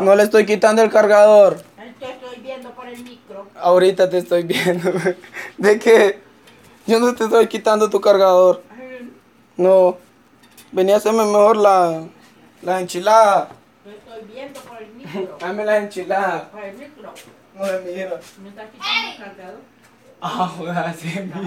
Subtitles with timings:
[0.00, 1.60] No le estoy quitando el cargador.
[1.98, 3.46] Te estoy viendo por el micro.
[3.54, 4.90] Ahorita te estoy viendo.
[5.58, 6.20] ¿De qué?
[6.86, 8.62] Yo no te estoy quitando tu cargador.
[9.56, 9.98] No.
[10.72, 12.04] Venía a hacerme mejor la,
[12.62, 13.50] la enchilada.
[13.84, 15.36] Te estoy viendo por el micro.
[15.40, 16.50] Dame la enchilada.
[16.50, 17.12] Por el micro.
[17.54, 18.18] No me mira.
[18.42, 19.60] ¿Me estás quitando el cargador?
[20.22, 21.30] Ah, joder, sí.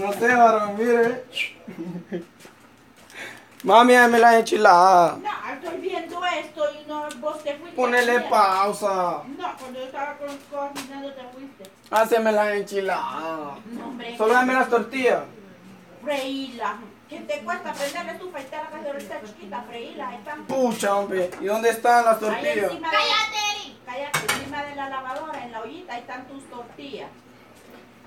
[0.00, 1.24] No sé, varón, mire.
[3.64, 5.16] Mami, dame la enchilada.
[5.22, 7.76] No, estoy viendo esto y no, vos te fuiste.
[7.76, 9.22] Ponele pausa.
[9.38, 11.70] No, cuando yo estaba con, cocinando te fuiste.
[11.90, 13.56] Haceme la enchilada.
[13.64, 14.16] No, hombre.
[14.18, 15.22] Solo dame las tortillas.
[16.02, 16.76] Freíla.
[17.08, 19.62] ¿Qué te cuesta prender la estufa y está la cacerolita chiquita?
[19.68, 20.44] Freíla, están.
[20.44, 21.30] Pucha, hombre.
[21.40, 22.70] ¿Y dónde están las Ahí tortillas?
[22.70, 27.08] encima de, cállate, cállate, encima de la lavadora, en la ollita, ahí están tus tortillas.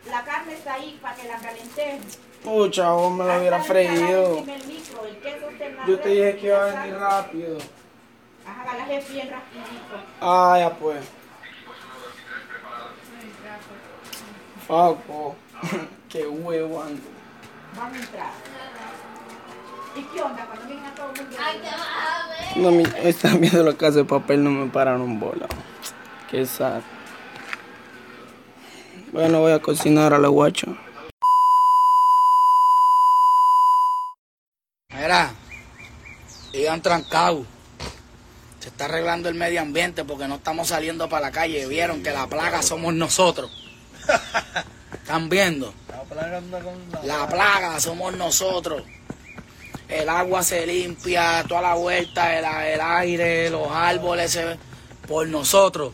[0.09, 2.19] La carne está ahí para que la calentes.
[2.43, 4.43] Pucha, vos me lo hubiera freído.
[5.87, 7.57] Yo te dije que iba a venir rápido.
[8.45, 9.95] Hágala bien rapidito.
[10.21, 11.05] Ah, ya pues.
[14.67, 14.97] Fuck,
[16.09, 17.01] Qué huevo ando.
[17.75, 18.31] Vamos a entrar.
[19.95, 20.45] ¿Y qué onda?
[20.45, 21.37] Cuando venga todo el mundo.
[21.39, 22.57] Ay, te vas a ver.
[22.57, 25.47] No, mi, están viendo la casa de papel, no me pararon bola.
[26.29, 26.81] Qué sad.
[29.11, 30.67] Bueno, voy a cocinar a la guacha.
[34.93, 35.31] Mira,
[36.61, 37.45] iban trancados.
[38.59, 41.67] Se está arreglando el medio ambiente porque no estamos saliendo para la calle.
[41.67, 43.51] Vieron que la plaga somos nosotros.
[44.93, 45.73] ¿Están viendo?
[47.03, 48.83] La plaga somos nosotros.
[49.87, 54.57] El agua se limpia, toda la vuelta, el, el aire, los árboles, se
[55.07, 55.93] por nosotros.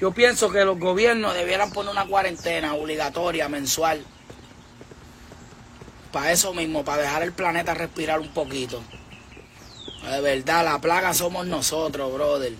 [0.00, 4.04] Yo pienso que los gobiernos debieran poner una cuarentena obligatoria mensual
[6.10, 8.82] para eso mismo, para dejar el planeta respirar un poquito.
[10.10, 12.52] De verdad, la plaga somos nosotros, brother.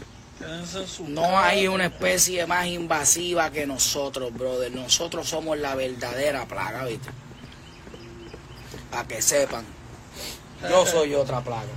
[1.06, 4.72] No hay una especie más invasiva que nosotros, brother.
[4.72, 7.10] Nosotros somos la verdadera plaga, ¿viste?
[8.90, 9.64] Para que sepan.
[10.68, 11.72] Yo soy otra plaga.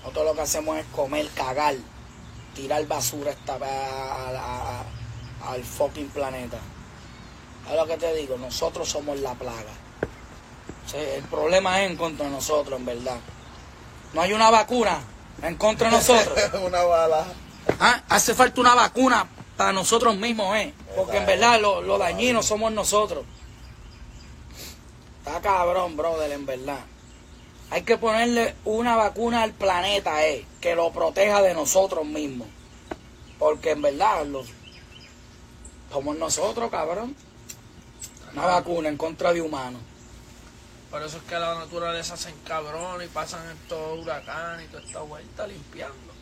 [0.00, 1.74] Nosotros lo que hacemos es comer, cagar,
[2.54, 3.58] tirar basura esta,
[5.46, 6.58] al fucking planeta.
[7.68, 9.72] Es lo que te digo, nosotros somos la plaga.
[10.94, 13.18] El problema es en contra de nosotros, en verdad.
[14.14, 15.00] No hay una vacuna
[15.42, 16.38] en contra de nosotros.
[16.64, 17.26] una bala.
[17.80, 19.26] Ah, Hace falta una vacuna
[19.56, 20.72] para nosotros mismos, ¿eh?
[20.96, 23.24] Porque en verdad lo, lo dañino somos nosotros.
[25.18, 26.80] Está cabrón, brother, en verdad.
[27.70, 30.46] Hay que ponerle una vacuna al planeta, ¿eh?
[30.60, 32.46] Que lo proteja de nosotros mismos.
[33.38, 34.46] Porque en verdad los,
[35.90, 37.16] somos nosotros, cabrón.
[38.32, 39.80] Una vacuna en contra de humanos.
[40.94, 45.00] Por eso es que la naturaleza se encabrona y pasan estos huracanes y toda esta
[45.00, 46.12] vuelta limpiando.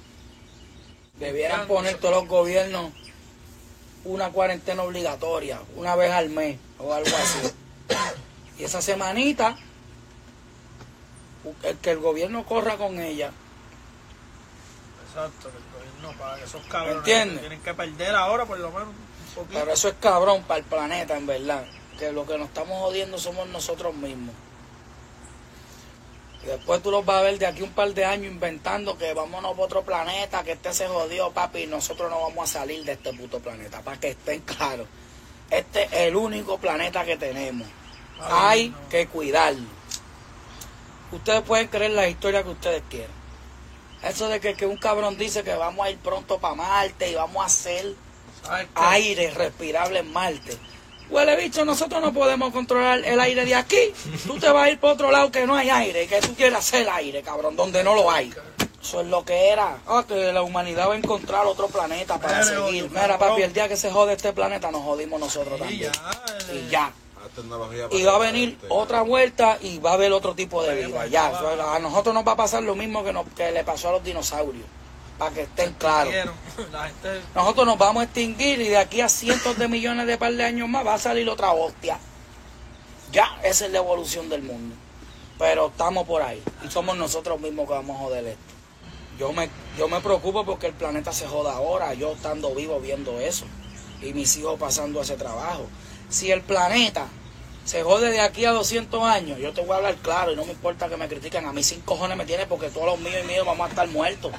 [1.19, 2.91] Debieran poner todos los gobiernos
[4.05, 7.53] una cuarentena obligatoria, una vez al mes o algo así.
[8.59, 9.59] Y esa semanita,
[11.65, 13.31] el que el gobierno corra con ella.
[15.06, 17.41] Exacto, que el gobierno para que esos cabrones ¿Entiendes?
[17.41, 19.61] tienen que perder ahora por lo menos un poquito.
[19.61, 21.66] Pero eso es cabrón para el planeta, en verdad.
[21.99, 24.34] Que lo que nos estamos jodiendo somos nosotros mismos.
[26.45, 29.53] Después tú los vas a ver de aquí un par de años inventando que vámonos
[29.53, 32.93] para otro planeta, que este se jodió, papi, y nosotros no vamos a salir de
[32.93, 33.81] este puto planeta.
[33.81, 34.89] Para que estén claros.
[35.51, 37.69] Este es el único planeta que tenemos.
[38.21, 39.67] Hay que cuidarlo.
[41.13, 43.23] Ustedes pueden creer la historia que ustedes quieran.
[44.03, 47.15] Eso de que, que un cabrón dice que vamos a ir pronto para Marte y
[47.15, 47.95] vamos a hacer
[48.75, 50.59] aire respirable en Marte.
[51.11, 53.93] Huele bicho, nosotros no podemos controlar el aire de aquí.
[54.27, 56.59] Tú te vas a ir por otro lado que no hay aire, que tú quieres
[56.59, 58.33] hacer aire, cabrón, donde no lo hay.
[58.83, 59.79] Eso es lo que era.
[59.87, 62.62] Ah, que la humanidad va a encontrar otro planeta para Mire, seguir.
[62.85, 65.93] oye, Mira, papi, el día que se jode este planeta nos jodimos nosotros también.
[65.93, 65.93] ya,
[66.53, 66.93] Y eh, ya.
[67.93, 70.99] Y va a venir otra vuelta y va a haber otro tipo de vida.
[70.99, 73.91] vaya, Ya, a nosotros nos va a pasar lo mismo que, nos, que le pasó
[73.91, 74.67] a los dinosaurios.
[75.19, 76.12] Para que estén claros.
[76.56, 80.32] gente Nosotros nos vamos a extinguir y de aquí a cientos de millones de par
[80.32, 81.99] de años más va a salir otra hostia.
[83.12, 84.75] Ya, esa es la evolución del mundo.
[85.38, 86.43] Pero estamos por ahí.
[86.64, 88.53] Y somos nosotros mismos que vamos a joder esto.
[89.19, 93.20] Yo me, yo me preocupo porque el planeta se joda ahora, yo estando vivo viendo
[93.20, 93.44] eso.
[94.00, 95.67] Y mis hijos pasando ese trabajo.
[96.09, 97.06] Si el planeta
[97.64, 100.44] se jode de aquí a 200 años, yo te voy a hablar claro y no
[100.44, 101.47] me importa que me critiquen.
[101.47, 103.88] A mí sin cojones me tiene porque todos los míos y míos vamos a estar
[103.88, 104.32] muertos.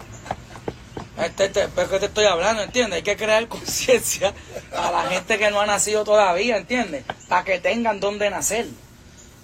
[1.17, 2.97] Este, este, pero que te estoy hablando, ¿entiendes?
[2.97, 4.33] Hay que crear conciencia
[4.75, 7.03] a la gente que no ha nacido todavía, ¿entiendes?
[7.29, 8.65] Para que tengan dónde nacer.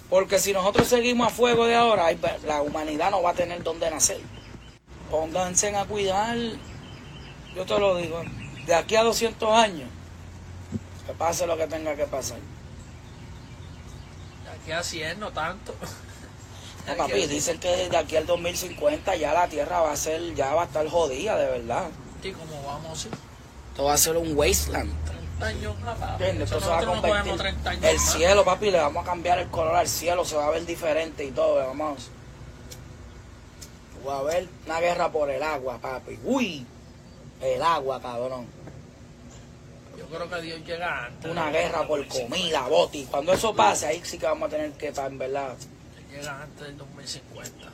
[0.08, 3.62] Porque si nosotros seguimos a fuego de ahora, hay- la humanidad no va a tener
[3.62, 4.20] dónde nacer.
[5.10, 6.36] pónganse a cuidar.
[7.56, 8.22] Yo te lo digo,
[8.64, 9.88] de aquí a 200 años,
[11.04, 12.38] que pase lo que tenga que pasar.
[14.44, 15.74] De aquí a 100, no tanto.
[16.86, 20.54] No, papi, dicen que de aquí al 2050 ya la Tierra va a ser, ya
[20.54, 21.88] va a estar jodida, de verdad.
[22.22, 23.06] ¿Y cómo vamos?
[23.70, 24.90] Esto va a ser un wasteland.
[25.40, 26.24] 30 años más, papi.
[26.24, 27.20] Esto se va a no convertir.
[27.20, 28.12] cogemos 30 años El más.
[28.12, 31.24] cielo, papi, le vamos a cambiar el color al cielo, se va a ver diferente
[31.24, 32.10] y todo, vamos.
[34.06, 36.18] Va a haber una guerra por el agua, papi.
[36.24, 36.66] Uy,
[37.40, 38.46] el agua, cabrón.
[39.98, 41.30] Yo creo que Dios llega antes.
[41.30, 43.04] Una guerra por comida, boti.
[43.10, 45.54] Cuando eso pase, ahí sí que vamos a tener que, pa- en verdad,
[46.10, 47.68] Llega antes del 2050.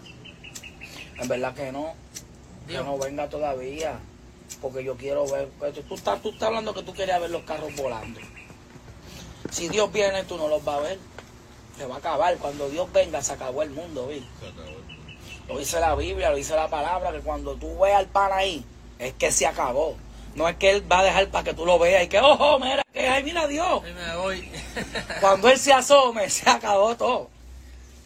[1.19, 1.95] en verdad que no,
[2.67, 2.85] que Dios.
[2.85, 3.99] no venga todavía.
[4.61, 7.43] Porque yo quiero ver, pues, tú estás, tú estás hablando que tú querías ver los
[7.43, 8.21] carros volando.
[9.51, 10.99] Si Dios viene, tú no los vas a ver.
[11.77, 12.37] Se va a acabar.
[12.39, 14.25] Cuando Dios venga, se acabó el mundo, ¿vi?
[15.49, 18.65] Lo dice la Biblia, lo dice la palabra, que cuando tú veas al pan ahí,
[18.99, 19.97] es que se acabó.
[20.35, 22.59] No es que Él va a dejar para que tú lo veas y que, ojo,
[22.59, 23.83] mira, que ay, mira Dios.
[23.89, 24.51] Y me voy.
[25.21, 27.31] Cuando Él se asome, se acabó todo.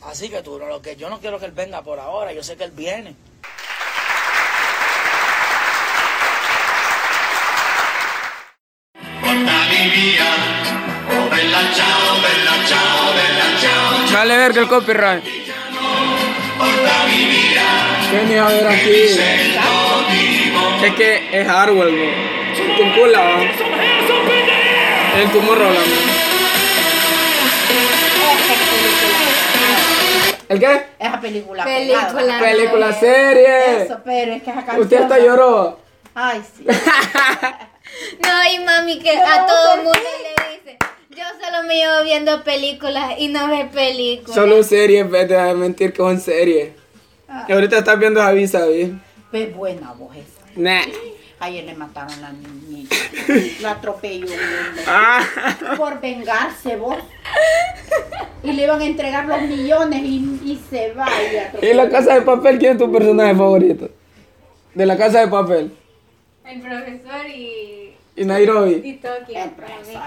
[0.02, 2.42] Así que tú, no, lo que yo no quiero que Él venga por ahora, yo
[2.42, 3.14] sé que Él viene.
[14.12, 15.24] Vale ver que el copyright.
[18.10, 18.90] ¿Qué ni a ver aquí?
[20.84, 22.06] Es que es hardware, bro.
[22.76, 23.40] Tu culo, va.
[25.20, 26.19] El tumor rolando.
[30.50, 30.82] ¿El qué?
[30.98, 31.62] Esa película.
[31.62, 32.12] Película.
[32.12, 32.40] pegada.
[32.40, 33.82] Película, serie.
[33.84, 34.82] Eso, pero es que esa canción.
[34.82, 35.78] Usted hasta lloró.
[36.14, 36.66] Ay, sí.
[38.22, 40.78] No, y mami que No, a todo el ¿por mundo le dice,
[41.10, 44.34] yo solo me llevo viendo películas y no ve películas.
[44.34, 46.74] Solo serie, vete a mentir que son serie.
[47.28, 47.46] Ah.
[47.48, 48.96] Y ahorita estás viendo a Visa, ¿vi?
[49.32, 50.40] Qué buena voz esa.
[50.54, 50.82] Nah.
[51.40, 52.94] Ayer le mataron a la niñita.
[53.62, 54.26] La atropelló.
[54.86, 55.24] Ah.
[55.78, 56.98] por vengarse vos.
[58.42, 61.08] Y le iban a entregar los millones y, y se va
[61.62, 63.90] y ¿Y la casa de papel quién es tu personaje favorito?
[64.74, 65.74] De la casa de papel.
[66.44, 68.80] El profesor y, ¿Y Nairobi?
[68.84, 69.38] y Tokio.
[69.42, 70.02] El profesor.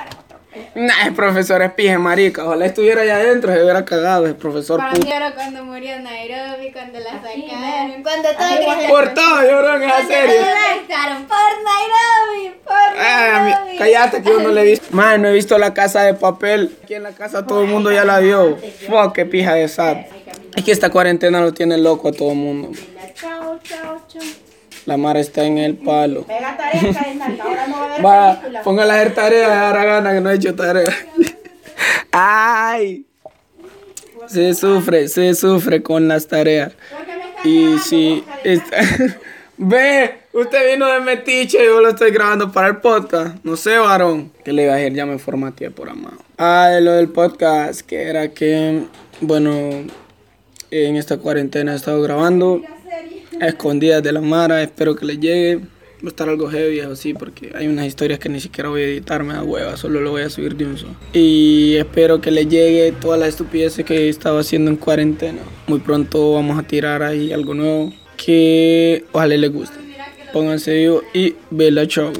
[0.76, 2.46] Nah, el profesor es pije marica.
[2.46, 4.26] Ojalá estuviera allá adentro, se hubiera cagado.
[4.26, 8.88] El profesor Para mí era cuando murió Nairobi, cuando la sacaron, cuando todo gritaron.
[8.88, 10.36] Por todo lloró en esa serie.
[10.80, 13.78] gritaron, por Nairobi, por Ah, mi- Nairobi.
[13.78, 14.88] cállate que yo no le he visto.
[14.92, 16.76] Man, no he visto la casa de papel.
[16.84, 18.58] Aquí en la casa todo el mundo ya la vio.
[18.88, 19.98] Fuck, qué pija de sad.
[20.56, 22.70] Es que esta cuarentena lo tiene loco a todo el mundo.
[23.16, 24.22] Chao, chao, chao.
[24.86, 26.24] La mar está en el palo.
[26.24, 27.06] Pega tarea,
[27.42, 28.62] ahora no va a haber Va, película.
[28.64, 30.94] póngala a hacer tarea, ahora gana que no he hecho tarea.
[32.12, 33.06] Ay.
[34.28, 36.74] Se sufre, se sufre con las tareas.
[37.44, 38.24] Y si...
[38.44, 38.78] está-
[39.56, 43.38] Ve, usted vino de metiche, yo lo estoy grabando para el podcast.
[43.44, 44.32] No sé, varón.
[44.44, 44.94] ¿Qué le iba a decir?
[44.94, 46.18] Ya me formateé por amado.
[46.38, 48.84] Ah, de lo del podcast, que era que,
[49.22, 49.52] bueno,
[50.72, 52.62] en esta cuarentena he estado grabando
[53.48, 54.62] escondidas de la Mara.
[54.62, 55.58] Espero que les llegue.
[55.58, 58.82] Va a estar algo heavy, eso sí, porque hay unas historias que ni siquiera voy
[58.82, 60.96] a editar, me da hueva, solo lo voy a subir de un solo.
[61.14, 65.40] Y espero que les llegue todas las estupideces que he estado haciendo en cuarentena.
[65.66, 69.78] Muy pronto vamos a tirar ahí algo nuevo que ojalá les guste.
[70.34, 72.12] Pónganse vivo y vela chau.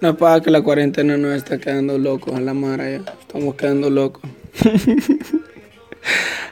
[0.00, 3.02] No para que la cuarentena nos está quedando locos a la mara ya.
[3.20, 4.22] Estamos quedando locos.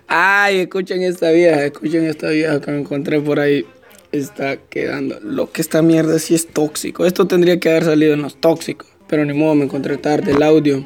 [0.06, 3.66] Ay, escuchen esta vieja, escuchen esta vieja que me encontré por ahí.
[4.12, 5.60] Está quedando loca.
[5.60, 7.06] Esta mierda sí es tóxico.
[7.06, 8.88] Esto tendría que haber salido en los tóxicos.
[9.06, 10.84] Pero ni modo, me encontré tarde el audio.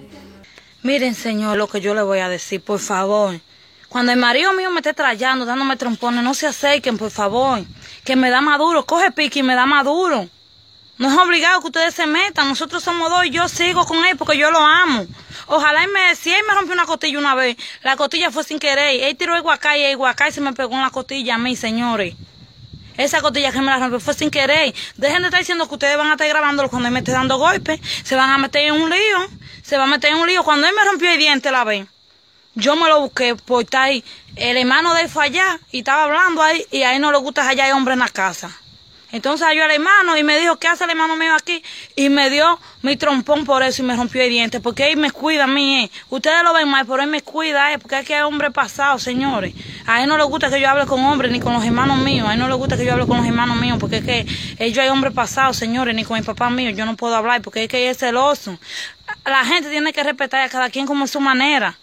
[0.82, 3.40] Miren, señor, lo que yo le voy a decir, por favor.
[3.88, 7.60] Cuando el marido mío me esté trayendo, dándome trompones, no se acerquen, por favor.
[8.04, 10.28] Que me da maduro, coge pique y me da maduro.
[11.02, 12.46] No es obligado que ustedes se metan.
[12.46, 15.04] Nosotros somos dos y yo sigo con él porque yo lo amo.
[15.48, 18.60] Ojalá y me, si él me rompió una costilla una vez, la costilla fue sin
[18.60, 19.02] querer.
[19.02, 21.56] Él tiró el guacay y el guacay se me pegó en la costilla a mí,
[21.56, 22.14] señores.
[22.96, 24.72] Esa costilla que me la rompió fue sin querer.
[24.96, 27.36] Dejen de estar diciendo que ustedes van a estar grabándolo cuando él me esté dando
[27.36, 27.80] golpes.
[28.04, 29.28] Se van a meter en un lío.
[29.64, 30.44] Se va a meter en un lío.
[30.44, 31.84] Cuando él me rompió el diente la vez,
[32.54, 34.04] yo me lo busqué por estar ahí.
[34.36, 37.18] El hermano de él fue allá y estaba hablando ahí y a él no le
[37.18, 38.56] gusta allá hay hombre en la casa.
[39.12, 41.62] Entonces yo al hermano y me dijo, ¿qué hace el hermano mío aquí?
[41.96, 45.10] Y me dio mi trompón por eso y me rompió el diente, porque él me
[45.10, 45.84] cuida a mí.
[45.84, 45.90] eh.
[46.08, 48.98] Ustedes lo ven mal, pero él me cuida, eh, porque es que es hombre pasado,
[48.98, 49.54] señores.
[49.86, 52.26] A él no le gusta que yo hable con hombres ni con los hermanos míos.
[52.26, 54.26] A él no le gusta que yo hable con los hermanos míos, porque es que
[54.58, 56.70] ellos hay hombre pasado, señores, ni con mi papá mío.
[56.70, 58.58] Yo no puedo hablar, porque es que él es celoso.
[59.26, 61.76] La gente tiene que respetar a cada quien como su manera.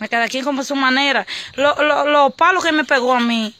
[0.00, 1.26] Me cada quien como a su manera.
[1.54, 3.54] Lo- lo- Los palos que me pegó a mí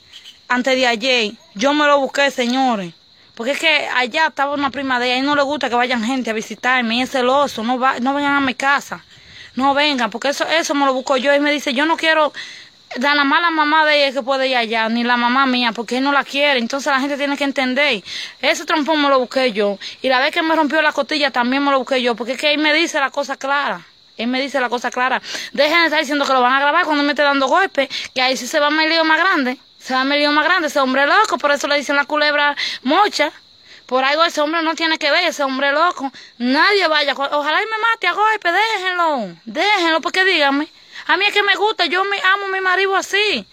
[0.49, 2.95] antes de ayer, yo me lo busqué, señores.
[3.42, 6.04] Porque es que allá estaba una prima de ella y no le gusta que vayan
[6.04, 6.94] gente a visitarme.
[6.94, 9.04] Y es celoso, no, va, no vayan a mi casa.
[9.56, 11.34] No vengan, porque eso, eso me lo busco yo.
[11.34, 12.32] Y me dice, yo no quiero
[12.99, 15.96] dar la mala mamá de ella que puede ir allá, ni la mamá mía, porque
[15.96, 16.61] él no la quiere.
[16.61, 18.04] Entonces la gente tiene que entender.
[18.40, 19.76] Ese trompón me lo busqué yo.
[20.02, 22.38] Y la vez que me rompió la costilla también me lo busqué yo, porque es
[22.38, 23.84] que él me dice la cosa clara.
[24.18, 25.20] Él me dice la cosa clara.
[25.52, 28.22] Dejen de estar diciendo que lo van a grabar cuando me esté dando golpes, que
[28.22, 29.58] ahí sí se va a lío más grande.
[29.82, 33.32] Se va lío más grande ese hombre loco, por eso le dicen la culebra mocha.
[33.86, 36.12] Por algo ese hombre no tiene que ver, ese hombre loco.
[36.38, 37.14] Nadie vaya.
[37.14, 39.36] Ojalá y me mate a golpe, déjenlo.
[39.44, 40.68] Déjenlo, porque díganme.
[41.08, 43.44] A mí es que me gusta, yo me amo mi marido así.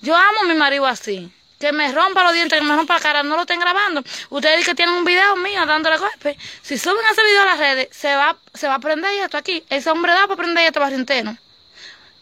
[0.00, 1.30] Yo amo mi marido así.
[1.60, 4.02] Que me rompa los dientes, que me rompa la cara, no lo estén grabando.
[4.30, 6.38] Ustedes dicen que tienen un video mío dándole golpe.
[6.62, 9.62] Si suben ese video a las redes, se va, se va a prender esto aquí.
[9.68, 11.36] Ese hombre da para prender este barrio entero.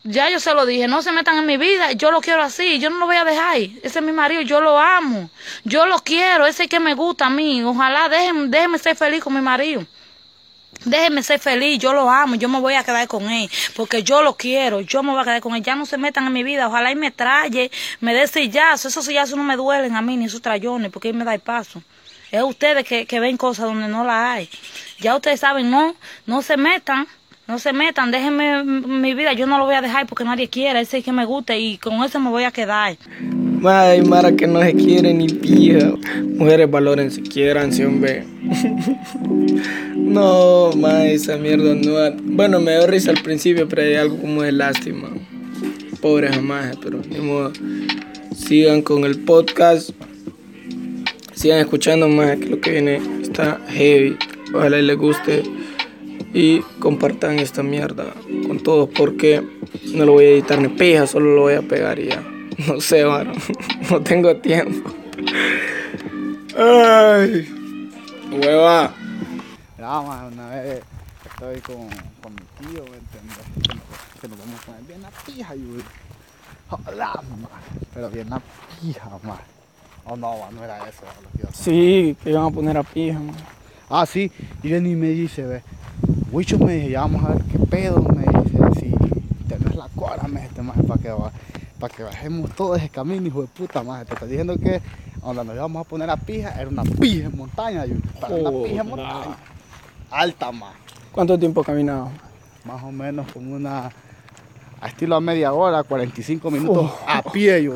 [0.05, 2.81] Ya yo se lo dije, no se metan en mi vida, yo lo quiero así,
[2.81, 3.57] yo no lo voy a dejar.
[3.57, 5.31] Ese es mi marido, yo lo amo,
[5.63, 7.63] yo lo quiero, ese es que me gusta a mí.
[7.63, 9.87] Ojalá déjenme, déjenme ser feliz con mi marido.
[10.85, 14.23] Déjenme ser feliz, yo lo amo, yo me voy a quedar con él, porque yo
[14.23, 15.63] lo quiero, yo me voy a quedar con él.
[15.63, 19.05] Ya no se metan en mi vida, ojalá y me traye, me dé sillazo, esos
[19.05, 21.81] sillazos no me duelen a mí ni esos trayones, porque él me da el paso.
[22.33, 24.51] Es ustedes que, que ven cosas donde no las hay.
[24.99, 25.95] Ya ustedes saben, no,
[26.27, 27.07] no se metan.
[27.49, 30.81] No se metan, déjenme mi vida, yo no lo voy a dejar porque nadie quiere,
[30.81, 32.97] ese es que me gusta y con eso me voy a quedar.
[33.65, 35.93] Ay, Mara que no se quiere ni pija.
[36.37, 38.25] Mujeres valoren si quieran, si hombre.
[39.97, 42.17] no, ma, esa mierda no.
[42.23, 45.11] Bueno, me dio risa al principio, pero hay algo como de lástima.
[46.01, 47.53] Pobre jamás, pero ni modo.
[48.35, 49.91] Sigan con el podcast.
[51.35, 54.17] Sigan escuchando más que lo que viene está heavy.
[54.55, 55.43] Ojalá les guste.
[56.35, 58.07] Y compartan esta mierda
[58.47, 59.43] con todos porque
[59.95, 62.23] no lo voy a editar ni pija, solo lo voy a pegar y ya.
[62.67, 63.33] No sé, mano.
[63.91, 64.91] No tengo tiempo.
[66.57, 67.49] Ay.
[68.31, 68.95] Hueva.
[69.77, 70.83] Mira, man, una vez
[71.25, 71.89] estoy con,
[72.23, 73.39] con mi tío, ¿me entiendes?
[73.63, 75.83] Que nos- Que nos vamos a poner bien la pija, y
[76.69, 77.49] Joder, man.
[77.93, 78.41] Pero bien la
[78.81, 79.37] pija, man.
[80.05, 81.65] Oh, no, man, no era eso lo que iba a hacer.
[81.65, 83.35] Sí, que iban a poner a pija, man.
[83.95, 84.33] Ah, sí,
[84.63, 85.63] y viene y me dice, ve,
[86.31, 90.27] Wicho me dice, ya vamos a ver qué pedo, me dice, si tenés la cora,
[90.29, 91.31] me dice, maje, para que, va-
[91.79, 94.81] para que bajemos todo ese camino, hijo de puta, maje, te estoy diciendo que
[95.23, 98.51] donde nos íbamos a poner a pija, era una pija en montaña, yo, para una
[98.65, 99.37] pija en montaña,
[100.11, 100.73] alta, más,
[101.13, 102.11] ¿Cuánto tiempo caminaba?
[102.65, 103.91] más o menos como una,
[104.81, 107.75] a estilo a media hora, 45 minutos a pie, yo,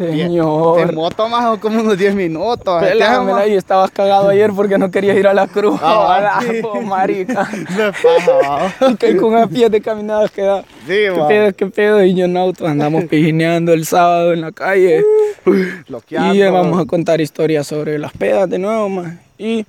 [0.00, 0.92] en Señor.
[0.94, 5.26] moto más como unos 10 minutos, Pelámela y estabas cagado ayer porque no querías ir
[5.26, 5.78] a la cruz.
[5.82, 6.62] Ah, sí.
[6.84, 7.48] marica.
[7.76, 10.62] me pasa, Y que con a pie de caminada queda.
[10.62, 11.28] sí, ¿Qué va.
[11.28, 12.02] pedo, qué pedo?
[12.04, 15.02] Y yo en auto andamos pijineando el sábado en la calle.
[15.88, 16.34] bloqueando.
[16.34, 19.14] Y vamos a contar historias sobre las pedas de nuevo, más.
[19.38, 19.66] Y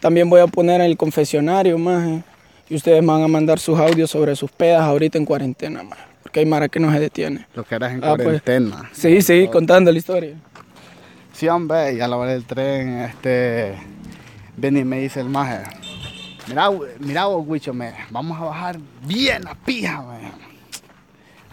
[0.00, 2.20] también voy a poner en el confesionario, más.
[2.68, 5.98] Y ustedes van a mandar sus audios sobre sus pedas ahorita en cuarentena, más.
[6.30, 7.44] Porque hay mara que no se detiene.
[7.56, 8.22] Lo que eras en Ah, pues.
[8.22, 8.88] cuarentena.
[8.92, 10.36] Sí, sí, contando la historia.
[11.32, 13.74] Sí, hombre, y a la hora del tren, este,
[14.56, 15.58] viene y me dice el maje,
[16.46, 16.70] mira,
[17.00, 20.49] mira vos, Wicho, me, vamos a bajar bien la pija, me.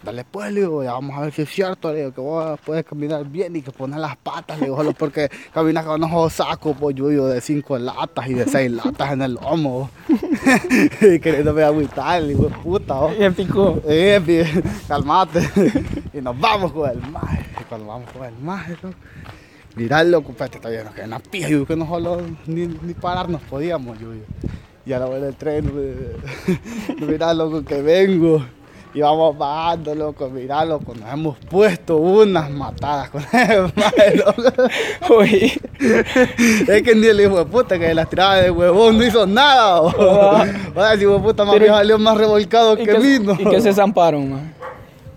[0.07, 2.57] Dale pues, le digo, ya vamos a ver si es cierto, le digo, que vos
[2.65, 6.31] puedes caminar bien y que pones las patas, le digo, solo porque caminas con unos
[6.31, 9.89] sacos, pues, yo de cinco latas y de seis latas en el lomo,
[11.01, 13.13] y queriéndome agüitar, le digo, puta.
[13.19, 13.81] Épico.
[13.85, 15.41] Eh, bien, calmate.
[16.13, 17.45] y nos vamos con el maje.
[17.59, 18.95] Y cuando vamos con el maje, loco,
[19.75, 22.93] mirá, loco, pues te está viendo que una pija, yo que no solo ni, ni
[22.93, 24.13] pararnos podíamos, yo.
[24.85, 25.69] Y a la hora del tren,
[26.97, 28.41] mirá, loco, que vengo.
[28.93, 35.13] Y vamos bajando, loco, mirá, loco, nos hemos puesto unas matadas con el maje, loco.
[35.13, 35.59] Oye,
[36.67, 39.81] Es que ni el hijo de puta que las tiraba de huevón no hizo nada.
[39.81, 39.91] o.
[40.75, 43.37] Ahora si hijo de puta más salió más revolcado ¿y que que, vino.
[43.37, 44.53] y que se zamparon, man.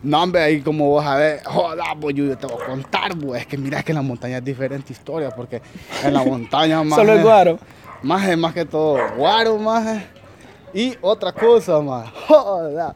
[0.03, 3.43] No, hombre, ahí como vos sabés, joda, pues yo, yo te voy a contar, pues.
[3.43, 5.61] Es que mira que en la montaña es diferente historia, porque
[6.03, 6.99] en la montaña más.
[6.99, 7.59] Solo el guaro.
[8.03, 10.03] Más es más que todo guaro, más.
[10.73, 12.09] Y otra cosa, más.
[12.29, 12.95] Joda.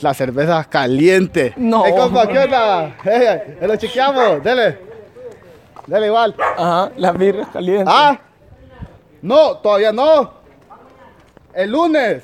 [0.00, 1.52] La cerveza caliente.
[1.56, 1.84] No.
[1.84, 2.96] Hey, compa, ¿qué onda?
[3.02, 4.78] Hey, lo chequeamos, dele.
[5.86, 6.34] Dele igual.
[6.56, 7.88] Ajá, las birras calientes.
[7.88, 8.18] Ah,
[9.22, 10.32] no, todavía no.
[11.54, 12.22] El lunes.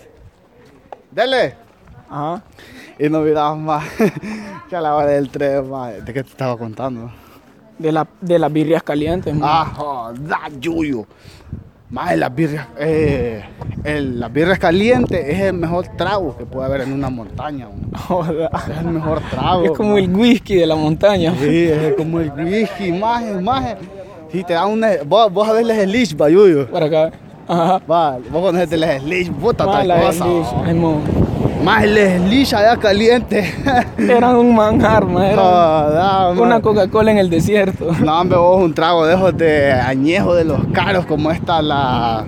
[1.11, 1.57] Dele.
[2.09, 2.43] Ajá.
[2.99, 3.85] Y no mirabas más
[4.69, 6.05] que a la hora del tren, más.
[6.05, 7.11] ¿De qué te estaba contando?
[7.79, 9.49] De, la, de las birrias calientes, man.
[9.53, 11.07] Ah, joda, Yuyo.
[11.95, 13.45] Más las birrias, eh,
[13.85, 17.69] el- las birrias calientes es el mejor trago que puede haber en una montaña.
[17.69, 17.89] man.
[18.69, 19.65] Es el mejor trago.
[19.65, 21.33] Es como el whisky de la montaña.
[21.41, 23.77] Sí, es como el whisky, más, más.
[24.33, 24.89] Si te dan una.
[25.07, 26.67] Vos, vos a verles el leash, va, Yuyo.
[26.67, 27.13] Para acá.
[27.47, 27.81] Ajá.
[27.89, 30.25] Va, vos conocete el leash, puta, tal cosa.
[31.65, 33.55] Más leash allá caliente.
[33.99, 35.25] Eran un manjar, man.
[35.25, 36.61] Era Joda, una.
[36.61, 37.91] Coca-Cola en el desierto.
[38.05, 42.25] No, hombre, vos un trago de esos de añejo de los caros, como esta la.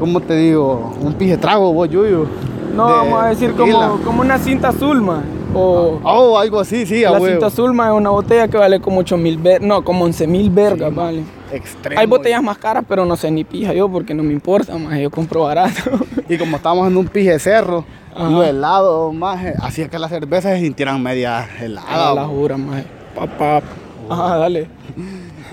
[0.00, 0.94] ¿Cómo te digo?
[1.02, 2.26] Un pije trago, vos, Yuyo.
[2.74, 5.41] No, De vamos a decir como, como una cinta azul, man.
[5.54, 7.26] O Oh, algo así, sí, a la huevo.
[7.26, 10.50] cinta azul, es una botella que vale como 8 mil ver, no, como 11 mil
[10.50, 11.24] vergas, vale.
[11.52, 12.00] Extremo.
[12.00, 14.98] Hay botellas más caras, pero no sé ni pija yo porque no me importa, más
[14.98, 15.72] yo compro barato.
[16.28, 18.30] Y como estábamos en un pije cerro, Ajá.
[18.30, 22.14] lo helado, más, hacía que las cervezas se sintieran media heladas.
[22.14, 22.84] La jura, más.
[23.14, 23.60] Papá.
[24.08, 24.68] Ajá, dale.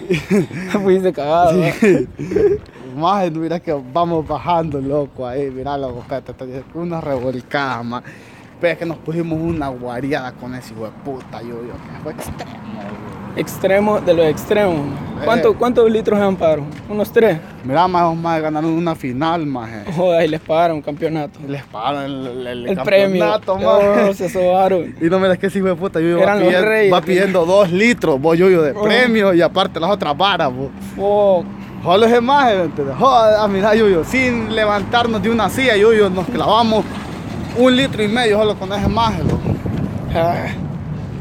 [0.83, 1.59] Fuiste cagado.
[1.59, 1.67] ¿va?
[2.97, 8.03] Más, mira que vamos bajando, loco, ahí, mira, loco, espérate, una revolcada, más.
[8.61, 12.03] Pero es que nos pusimos una guariada con ese hijo de puta, yo, yo, que
[12.03, 13.09] fue extremo, güey.
[13.35, 14.75] Extremo de los extremos.
[15.23, 15.55] ¿Cuánto- Eh.
[15.57, 16.65] ¿Cuántos litros eran pagaron?
[16.89, 17.37] ¿Unos tres?
[17.63, 19.69] Mira, más, más, ganaron una final, más.
[19.95, 21.39] Joder, y les pagaron un campeonato.
[21.47, 23.25] Les pagaron el, el, el El premio.
[23.25, 23.57] campeonato,
[24.09, 24.93] Oh, se sobaron.
[25.01, 26.69] Y no me das que ese hijo de puta, yo, yo va, Eran los pidiendo,
[26.69, 28.81] reyes, va pidiendo dos litros, voy yo, yo de Oh.
[28.81, 30.69] premio y aparte las otras varas, vos.
[30.97, 31.43] Oh,
[32.21, 32.95] maje, ¿me entiendes?
[32.97, 36.83] Joder, mira, Yuyo, sin levantarnos de una silla, Yuyo, nos clavamos
[37.57, 39.39] un litro y medio solo con ese maje, loco.
[40.15, 40.33] ah,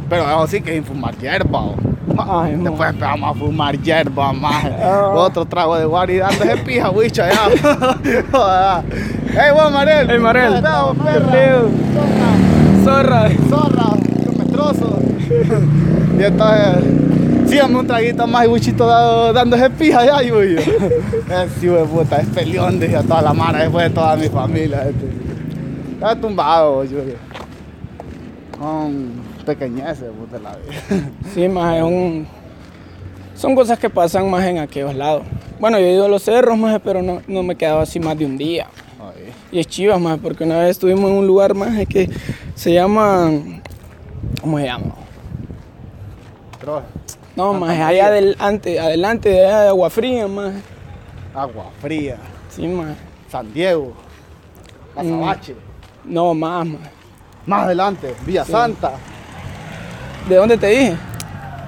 [0.09, 1.75] Pero eso sí que sin fumar hierba, o.
[2.19, 2.65] Ay, mo.
[2.65, 4.73] Después empezamos a fumar hierba, maje.
[4.83, 5.11] Ah.
[5.15, 7.39] Otro trago de guari dándose pija, bicho, allá.
[8.33, 8.85] Joder.
[9.31, 10.07] ¡Ey, vos, Marel!
[10.11, 10.47] Hey, Marel.
[10.47, 11.63] ¿Cómo estamos, ¿Qué perra?
[12.85, 13.29] Zorra.
[13.49, 13.87] Zorra,
[14.51, 14.99] trozo.
[16.19, 16.85] y entonces,
[17.51, 20.59] síganme un traguito más y dado- dándose pija Yuyo.
[20.61, 24.29] Ese hijo de puta, es peleón, dije a toda la mara, después de toda mi
[24.29, 24.89] familia.
[24.89, 25.28] Este.
[25.99, 27.15] Está tumbado, Yuyo.
[28.57, 29.13] Con
[29.45, 31.11] pequeñeces, puta la vida.
[31.35, 32.27] Sí, más es un...
[33.35, 35.23] Son cosas que pasan más en aquellos lados.
[35.61, 37.99] Bueno, yo he ido a los cerros más, pero no, no me he quedado así
[38.01, 38.69] más de un día.
[39.01, 42.09] Ay, Y es chivas más, porque una vez estuvimos en un lugar más que
[42.55, 43.31] se llama...
[44.41, 44.95] ¿Cómo se llama?
[46.61, 46.83] pero
[47.37, 50.55] No, más allá adelante, adelante de allá de Agua Fría, más.
[51.35, 52.17] agua fría,
[52.51, 52.97] Sí, más.
[53.31, 53.95] San Diego,
[54.97, 55.23] Mm.
[56.09, 56.81] No, más, más.
[57.47, 58.93] Más adelante, Villa Santa.
[60.29, 60.97] ¿De dónde te dije?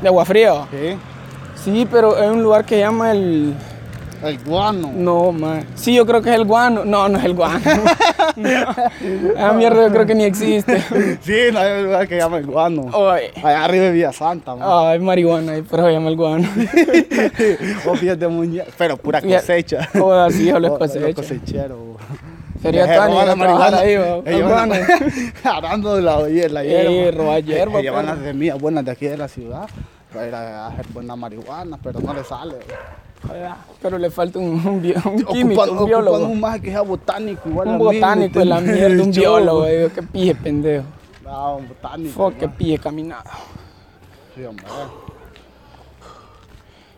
[0.03, 0.53] De Agua Fría.
[0.53, 0.68] ¿va?
[0.70, 0.96] Sí,
[1.64, 3.55] Sí, pero es un lugar que se llama el...
[4.22, 4.90] el guano.
[4.94, 5.66] No, man.
[5.74, 6.85] Sí, yo creo que es el guano.
[6.87, 7.61] No, no es el guano.
[8.37, 8.50] No.
[9.35, 10.81] Esa mierda yo creo que ni existe.
[11.20, 12.83] Sí, no hay un lugar que llama el guano.
[12.92, 13.31] Oye.
[13.42, 14.66] Allá arriba de Villa Santa, man.
[14.70, 16.48] Ay, marihuana, ahí, pero se llama el guano.
[17.87, 19.88] o pies de muñeca, pero pura cosecha.
[20.00, 21.07] O así, o los O- cosecha.
[21.07, 21.79] Los cosecheros.
[22.62, 23.96] Sería Tani van a marihuana, ahí,
[24.42, 24.73] van
[25.44, 27.11] arando de la, Sí, hierba.
[27.16, 29.68] robar hierba, Ellos van pero- las semillas buenas de aquí de la ciudad
[30.12, 32.57] para ir a hacer buena marihuana, pero no le sale.
[33.81, 36.18] Pero le falta un, un, bio- un químico, Ocupan, un biólogo.
[36.27, 39.64] un maje que sea botánico igual Un botánico de la mierda, un biólogo.
[39.66, 40.85] Digo, qué pije, pendejo.
[41.25, 42.12] No, un botánico.
[42.31, 43.31] Fuck, qué pije caminada.
[44.35, 44.64] Sí, hombre.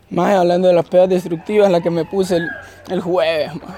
[0.09, 2.47] Más hablando de las pedas destructivas, la que me puse el,
[2.89, 3.53] el jueves.
[3.55, 3.75] ma.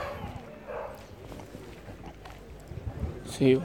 [3.38, 3.60] Sí.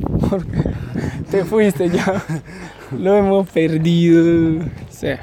[0.30, 0.62] Porque
[1.30, 2.22] te fuiste ya.
[2.92, 4.64] Lo hemos perdido.
[4.90, 5.18] Se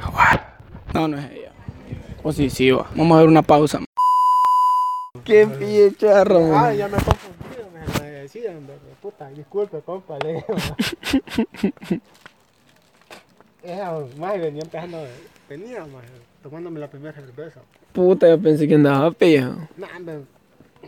[0.93, 1.51] No, no es ella.
[2.23, 2.87] O sí, sí, va.
[2.95, 3.79] Vamos a ver una pausa.
[5.23, 6.53] Qué ma.
[6.55, 10.45] Ah, ya me confundí, me, me decían, de- de puta, disculpe, compa, le digo.
[13.63, 15.05] Esa, más venía empezando,
[15.49, 16.03] venía, más,
[16.41, 17.61] tomándome la primera cerveza.
[17.93, 19.55] Puta, yo pensé que andaba pija.
[19.95, 20.23] Hombre,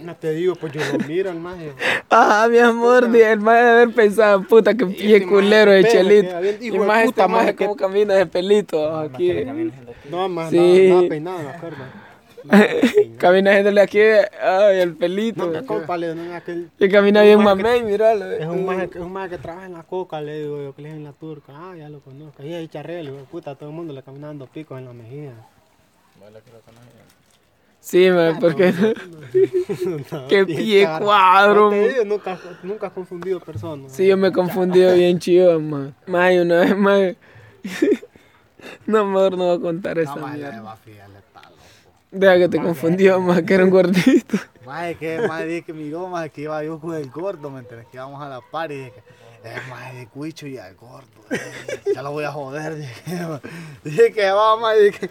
[0.02, 1.72] no te digo, pues yo lo miro al maje.
[2.10, 5.84] Ah, mi amor, di- el maje de haber pensado, puta, que pille este culero de
[5.86, 6.40] chelito.
[6.42, 9.34] que Y más puta, este maje maje, que- como camina de pelito aquí.
[10.10, 10.58] No, más, Sí.
[10.90, 11.78] nada, nada peinado, me acuerdo.
[13.18, 15.48] Camina haciéndole aquí, ay, el pelito.
[15.48, 16.70] No, me compa, le digo, no, aquel...
[16.78, 18.32] Y camina bien que- mamey, míralo.
[18.32, 20.76] Es un maje, que- es un maje que trabaja en la coca, le digo yo,
[20.76, 21.54] que le en la turca.
[21.56, 22.44] Ah, ya lo conozco.
[22.44, 24.86] Ahí hay charrel, hijo de puta, a todo el mundo le caminan dando picos en
[24.86, 25.32] la mejilla.
[27.86, 28.74] Sí, man, porque
[30.12, 31.06] No, qué pie cara.
[31.06, 31.70] cuadro.
[31.70, 33.92] No digo, nunca, nunca has confundido personas.
[33.92, 35.94] Sí, yo me he confundido bien chido, man.
[36.08, 37.16] Más una vez más.
[38.88, 40.78] No, mejor no voy a contar esa No, mierda.
[42.10, 44.38] Deja que te confundió, más que era un gordito.
[44.66, 47.88] Maje, que maje dije que miró, maje, que iba yo con el gordo, ¿me entiendes?
[47.92, 48.94] Que íbamos a la par y dije
[49.44, 51.06] que es maje de cuicho y al gordo.
[51.30, 53.04] eh, ya lo voy a joder, dije.
[53.84, 55.10] Dije que va, maje, dije,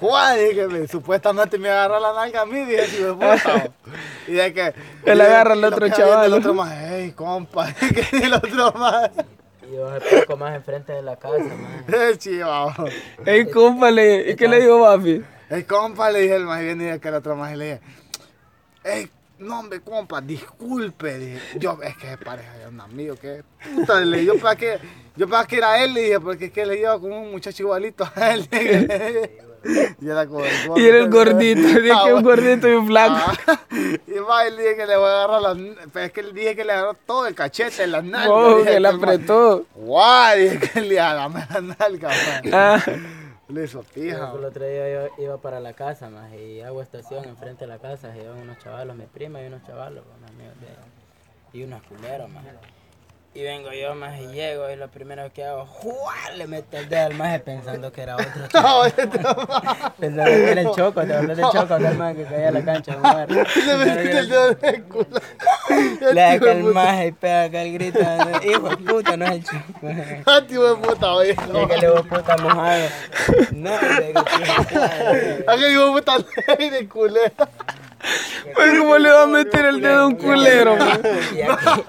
[0.00, 3.70] Juan, dije que me- supuestamente me agarra la nalga a mí, dije, si me puta.
[4.28, 4.72] Y de que.
[5.04, 6.26] Él agarra al otro chaval.
[6.26, 7.72] El otro más, hey, compa.
[7.74, 9.10] que el otro más.
[9.68, 11.84] Y yo hace poco más enfrente de la casa, man.
[11.88, 12.72] Eh, chivo.
[13.26, 14.30] Ey, cúmpale.
[14.30, 15.22] ¿Y qué le digo, papi?
[15.50, 17.64] Hey, compa, le dije el más bien y de que el otro más y le
[17.64, 17.80] dije,
[18.84, 21.18] hey, no, hombre, compa, disculpe.
[21.18, 23.42] Dije, yo, es que es pareja de un amigo, que
[23.74, 24.78] puta, le dije, yo para que,
[25.16, 27.62] yo para que era él, le dije, porque es que le lleva como un muchacho
[27.64, 28.48] igualito a él.
[30.00, 30.80] Y era como el gordo.
[30.80, 31.60] Y era el gordito.
[31.60, 33.14] Dije Ah, que un gordito y un flaco.
[33.46, 33.60] Ah,
[34.06, 35.58] y va, y le dije que le voy a agarrar las,
[35.92, 38.30] pero es que le dije que le agarró todo el cachete, las nalgas.
[38.30, 39.66] Oh, dije que le el apretó.
[39.74, 42.52] Guau, dije que le agarré la nalga, man.
[42.52, 42.82] Ah,
[43.48, 44.32] Le hizo pija.
[44.34, 47.78] El otro día yo iba para la casa, más y hago estación enfrente de la
[47.78, 51.82] casa, y iban unos chavalos, mi prima y unos chavalos, unos amigos de y unos
[51.82, 52.44] culeros, más.
[53.34, 56.32] Y vengo yo, más y llego, y lo primero que hago, ¡juá!
[56.36, 58.92] le meto el dedo al maje pensando que era otro chaval.
[59.98, 62.62] pensando que era el choco, te hablé del choco, del maje que caía a la
[62.62, 62.94] cancha.
[63.28, 65.20] Le metiste el dedo en el culo.
[66.12, 68.00] Le da que el maje y pega acá el grito,
[68.44, 69.88] hijo de puta, no es el choco.
[70.26, 71.32] Ah, tío de puta, oye.
[71.32, 72.88] Y que le digo puta mojado.
[73.52, 75.52] No, le digo, puta.
[75.52, 76.16] Aquel hijo de puta
[76.58, 77.32] ley de culera.
[78.54, 80.76] pues, ¿cómo le va a meter el dedo a un culero?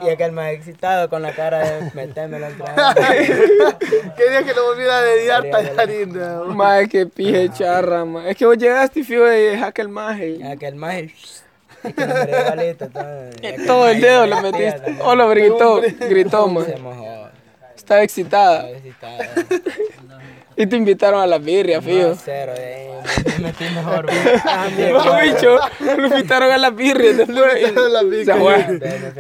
[0.02, 3.30] Y aquel, más excitado con la cara de metérmelo otra vez.
[4.18, 6.18] Quería que lo volviera a dediar tallarín.
[6.56, 8.26] Madre, qué pije charra, man.
[8.28, 10.30] Es que vos llegaste y fijo de aquel maje.
[10.32, 11.10] Y aquel que
[11.92, 12.88] igualito.
[12.90, 14.98] Todo, y aquel Todo el maje dedo metía metiste.
[15.02, 16.66] Oh, lo gritó, gritó, man.
[16.66, 17.30] Se mojó.
[17.76, 18.68] Estaba excitada.
[20.56, 22.16] Y te invitaron a la birria, No, fijo.
[22.24, 22.90] cero, ahí
[23.40, 24.06] me metí mejor.
[24.46, 25.58] Ah, mi No, bicho,
[25.98, 27.14] lo invitaron a la birria.
[27.18, 28.34] después invitaron a la y birria.
[28.36, 28.56] Se fue.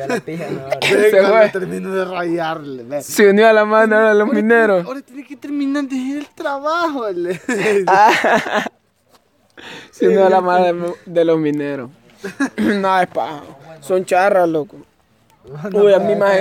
[0.03, 0.45] A la pija.
[0.81, 1.49] Se fue.
[1.49, 2.83] termino de rayarle.
[2.83, 3.01] ve.
[3.01, 4.85] Se unió a la mano a los mineros.
[4.85, 7.09] Ahora tiene que terminar de ir el trabajo.
[7.09, 7.39] le.
[9.91, 11.89] Se unió a la mano de, de los mineros.
[12.57, 13.41] No, es paja.
[13.81, 14.77] Son charras, loco.
[15.73, 16.33] Uy, a mí más,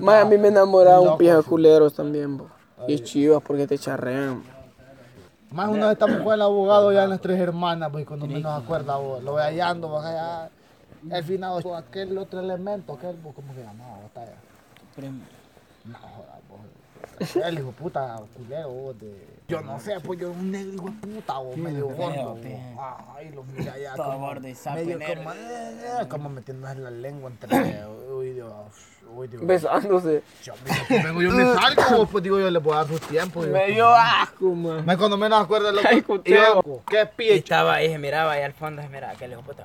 [0.00, 2.48] más a mí me enamoraba un pija culeros también, bo.
[2.86, 4.42] Y es chivas porque te charrean.
[5.50, 9.22] Más una vez estamos con el abogado ya tres hermanas, pues cuando menos acuerda, vos,
[9.22, 10.50] lo voy hallando, vas allá.
[11.10, 13.98] El final, aquel otro elemento, aquel, ¿cómo se llamaba?
[14.02, 14.34] Batalla.
[15.84, 17.36] No, jodas, vos.
[17.36, 19.38] El hijo de puta, culero, vos, de...
[19.48, 22.34] Yo no sé, pues yo un negro hijo de puta, vos, medio gordo.
[22.34, 22.40] vos.
[23.16, 24.18] Ay, lo mira allá Todo como...
[24.26, 25.22] gordo y sapo medio negro.
[25.22, 27.86] como, eh, como metiéndose la lengua entre...
[28.12, 28.52] Uy, Dios,
[29.14, 29.46] uy, Dios.
[29.46, 30.22] Besándose.
[30.42, 33.42] Yo, mira, vengo yo me salgo, pues digo yo le puedo dar su tiempo.
[33.44, 34.84] digo, Me dio asco, man.
[34.86, 35.70] me cuando menos acuerdo
[36.06, 36.62] cuteo.
[36.64, 37.34] yo, qué Y piche.
[37.36, 39.64] estaba ahí, se miraba ahí al fondo, se miraba, hijo de puta.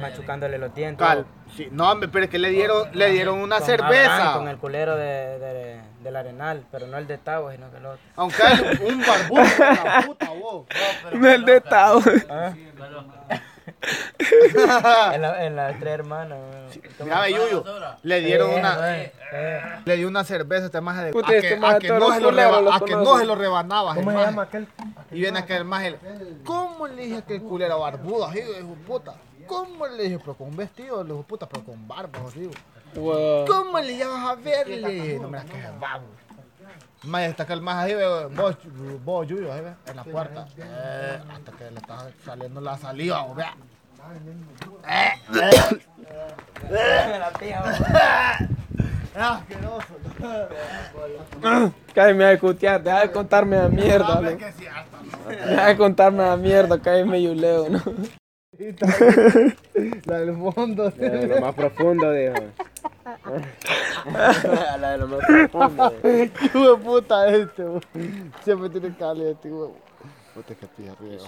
[0.00, 1.04] Machucándole los dientes.
[1.04, 1.26] Cal,
[1.56, 4.14] sí, no, hombre, pero es que le dieron, le dieron una Con cerveza.
[4.16, 7.78] Abraham, Con el culero de, de- del Arenal, pero no el de Tavo, sino que
[7.78, 8.00] el otro.
[8.16, 10.66] Aunque hay un barbudo, la puta, vos.
[11.14, 12.00] No el de Tao.
[15.14, 16.38] En, la, en las tres hermanas.
[16.38, 17.04] weón.
[17.04, 17.64] Mira, Yuyo,
[18.02, 19.60] le dieron Eh, una, güey, eh.
[19.84, 21.88] le dio una cerveza a este maje de Puta, a este que, maje a que
[21.88, 23.94] no se lo reba- a que no se lo rebanaba.
[23.94, 24.68] ¿Cómo el se llama aquel?
[25.10, 25.98] Y viene aquel maje,
[26.44, 29.14] ¿cómo le dije que el culero barbudo, así, hijo de puta?
[29.46, 30.18] ¿Cómo le dije?
[30.20, 32.50] Pero con un vestido, hijo de puta, pero con barba, así.
[32.94, 33.46] Wow.
[33.46, 35.18] ¿Cómo le llamas a verle?
[35.20, 36.08] No me la quejes, vamos.
[37.06, 38.56] Más aquel más ahí, ve, vos,
[39.04, 40.46] vos, Yuyo, ahí, ve, en la puerta.
[40.56, 43.54] Eh, hasta que le está saliendo la saliva, o vea.
[49.14, 49.94] Asqueroso.
[51.94, 54.30] Cállame a cutear, deja de contarme la mierda, No.
[55.28, 57.82] Deja de contarme la mierda, cállame yuleo, ¿no?
[60.04, 60.92] La del fondo.
[60.96, 62.34] lo más profundo, dijo.
[64.80, 65.94] La de lo más profundo.
[66.02, 67.80] Qué hijo de puta este, bo.
[68.42, 69.76] Siempre tiene cali este huevo.
[70.34, 71.24] Puta que pilla riego.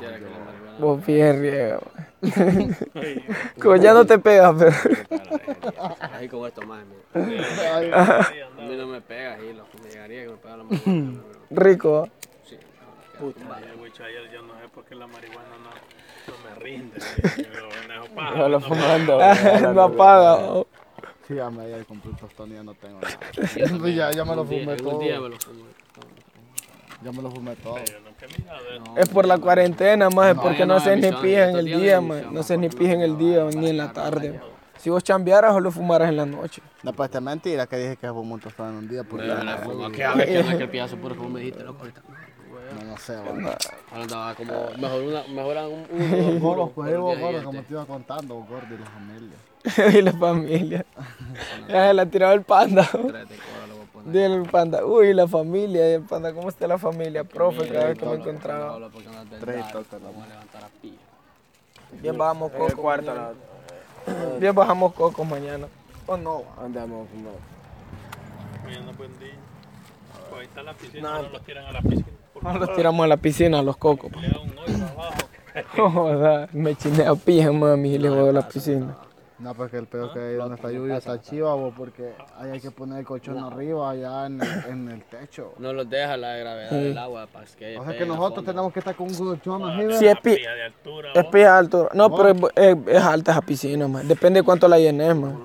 [0.81, 2.77] Vos bien riega, man.
[3.63, 4.73] Como ya no te pegas, pero...
[6.13, 7.03] Ahí como esto más, mira.
[7.75, 10.65] Ay, A mí no me pega ahí, lo que me llegaría que me pega la
[10.65, 11.23] mano.
[11.51, 12.09] Rico, ¿va?
[12.45, 12.59] Sí.
[14.03, 16.99] ayer yo no sé por qué la marihuana no, no me rinde.
[17.37, 18.49] Yo paja.
[18.49, 19.19] Lo fumando.
[19.73, 20.65] no apaga.
[21.27, 21.51] Sí, ya
[22.63, 23.19] no tengo nada.
[23.81, 24.99] Pues ya, ya me lo fumé todo.
[24.99, 25.65] Un día me lo fumo.
[27.03, 27.79] Ya me lo fumé todo.
[28.97, 31.97] Es por la cuarentena, más, No, porque no no, haces ni pija en el día,
[31.97, 34.41] emisión, No haces ni pija en el día ni en la tarde.
[34.79, 36.63] Si vos chambearas o lo fumaras en la noche.
[36.83, 39.27] No, pues te mentira que dije que fumé un tostón en un día porque
[39.65, 42.03] fumo, que a ver que como me dijiste, loco, ahorita.
[42.79, 43.51] no, no sé, bueno.
[43.93, 47.45] Andaba como, mejor una, mejoran un, por gordo, este.
[47.45, 49.37] como te iba contando, gordo y la familia.
[49.93, 50.85] y la familia.
[51.69, 52.83] Ya se la tiraba el panda.
[52.83, 52.99] A.
[54.07, 57.25] Dile al panda, uy, la familia, y el panda, ¿cómo está la familia?
[57.25, 58.79] Profe, cada vez que me encontraba.
[59.41, 60.01] Tres toques.
[62.01, 62.83] Bien bajamos coco.
[62.85, 63.31] mañana.
[64.39, 65.67] Bien bajamos coco mañana.
[66.07, 66.45] ¿O no?
[66.63, 67.31] Andamos, no.
[68.65, 69.35] Mañana buen día.
[70.31, 72.07] Pues ahí está la piscina, no los tiran a la piscina.
[72.43, 74.13] No los tiramos a la piscina, a los cocos.
[74.21, 75.19] le da un hoyo abajo.
[75.93, 78.97] Joder, me chiné a pija, mami, y le voy a la piscina.
[79.39, 82.61] No, porque el peor que ahí donde está lluvia está chiva, bo, porque ahí hay
[82.61, 85.53] que poner el colchón arriba, allá en el, en el techo.
[85.59, 86.77] No los deja la gravedad Sí.
[86.77, 89.95] del agua para que O sea que nosotros tenemos que estar con un colchón arriba.
[89.99, 91.11] Sí, es, pi- Pilla de altura.
[91.15, 91.91] es pija altura.
[91.93, 94.09] No, pero es, es- es alta esa piscina, man.
[94.09, 95.39] Depende de cuánto la llenes, man.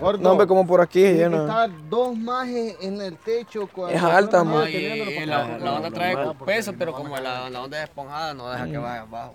[0.00, 1.42] Gordo, No, hombre, como por aquí, que llena.
[1.42, 3.68] estar dos majes en el techo.
[3.88, 4.68] Es alta, man.
[4.68, 8.66] Y, la, onda trae con peso, pero como la, la onda es esponjada, no deja
[8.66, 9.34] que vaya abajo.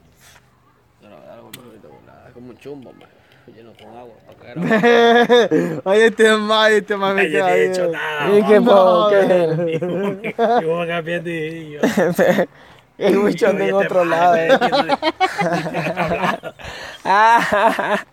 [1.02, 1.50] Pero es algo
[2.34, 3.08] como un chumbo, man,
[3.52, 4.14] lleno con agua.
[4.38, 5.82] para abajo.
[5.86, 8.38] Ay, este más, este más me Ay, yo queda no he hecho nada.
[8.40, 9.10] ¿Y qué No, pasó?
[9.10, 9.26] ¿Qué man.
[10.24, 10.62] era?
[10.62, 11.80] Y vos cambiando y yo.
[12.98, 14.38] El bicho anda en otro lado.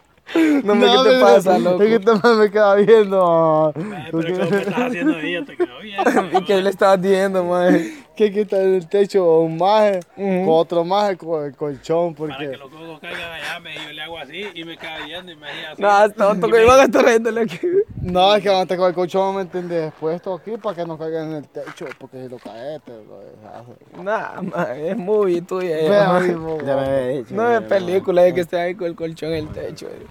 [0.65, 1.83] No me, ¿qué te pasa, loco?
[1.83, 3.73] Es que este más me queda viendo.
[3.75, 6.01] Pero como me estás haciendo ahí, te quedó bien.
[6.33, 7.79] ¿Y qué le estabas diciendo, man?
[8.17, 10.45] Que aquí está en el techo un maje Ujú.
[10.45, 12.15] con otro maje con el colchón.
[12.15, 12.57] Para que Porque.
[12.59, 15.49] los cocos caigan allá, me yo le hago así y me queda viendo y me
[15.49, 15.83] así.
[15.83, 17.59] No, tonto, que iban a estar riéndole aquí.
[18.01, 19.93] No, es que vamos a estar con el colchón, ¿me entiendes?
[19.99, 21.87] Puesto aquí para que no caiga en el techo.
[21.99, 23.65] Porque si lo cae, te lo dejas.
[24.03, 25.77] Nah, man, es movie tuya.
[25.81, 26.59] eh, vivo.
[26.65, 27.35] Ya me había dicho.
[27.35, 29.87] No es ya, película, es que esté ahí con el colchón en el techo.
[29.89, 30.07] eh.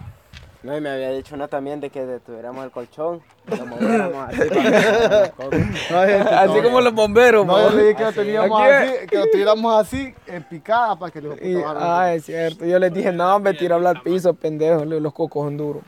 [0.64, 4.40] No, y me había dicho una también de que detuviéramos el colchón, lo moviéramos así
[5.38, 5.58] para.
[5.92, 6.64] No, Así no.
[6.64, 7.76] como los bomberos, No, yo man.
[7.78, 11.42] le dije que lo teníamos así, que lo tuviéramos así, en picada, para que los
[11.42, 12.64] Y- ah, es cierto.
[12.66, 14.86] Yo les dije, no, me tira al piso, pendejo.
[14.86, 15.84] Los cocos son duros.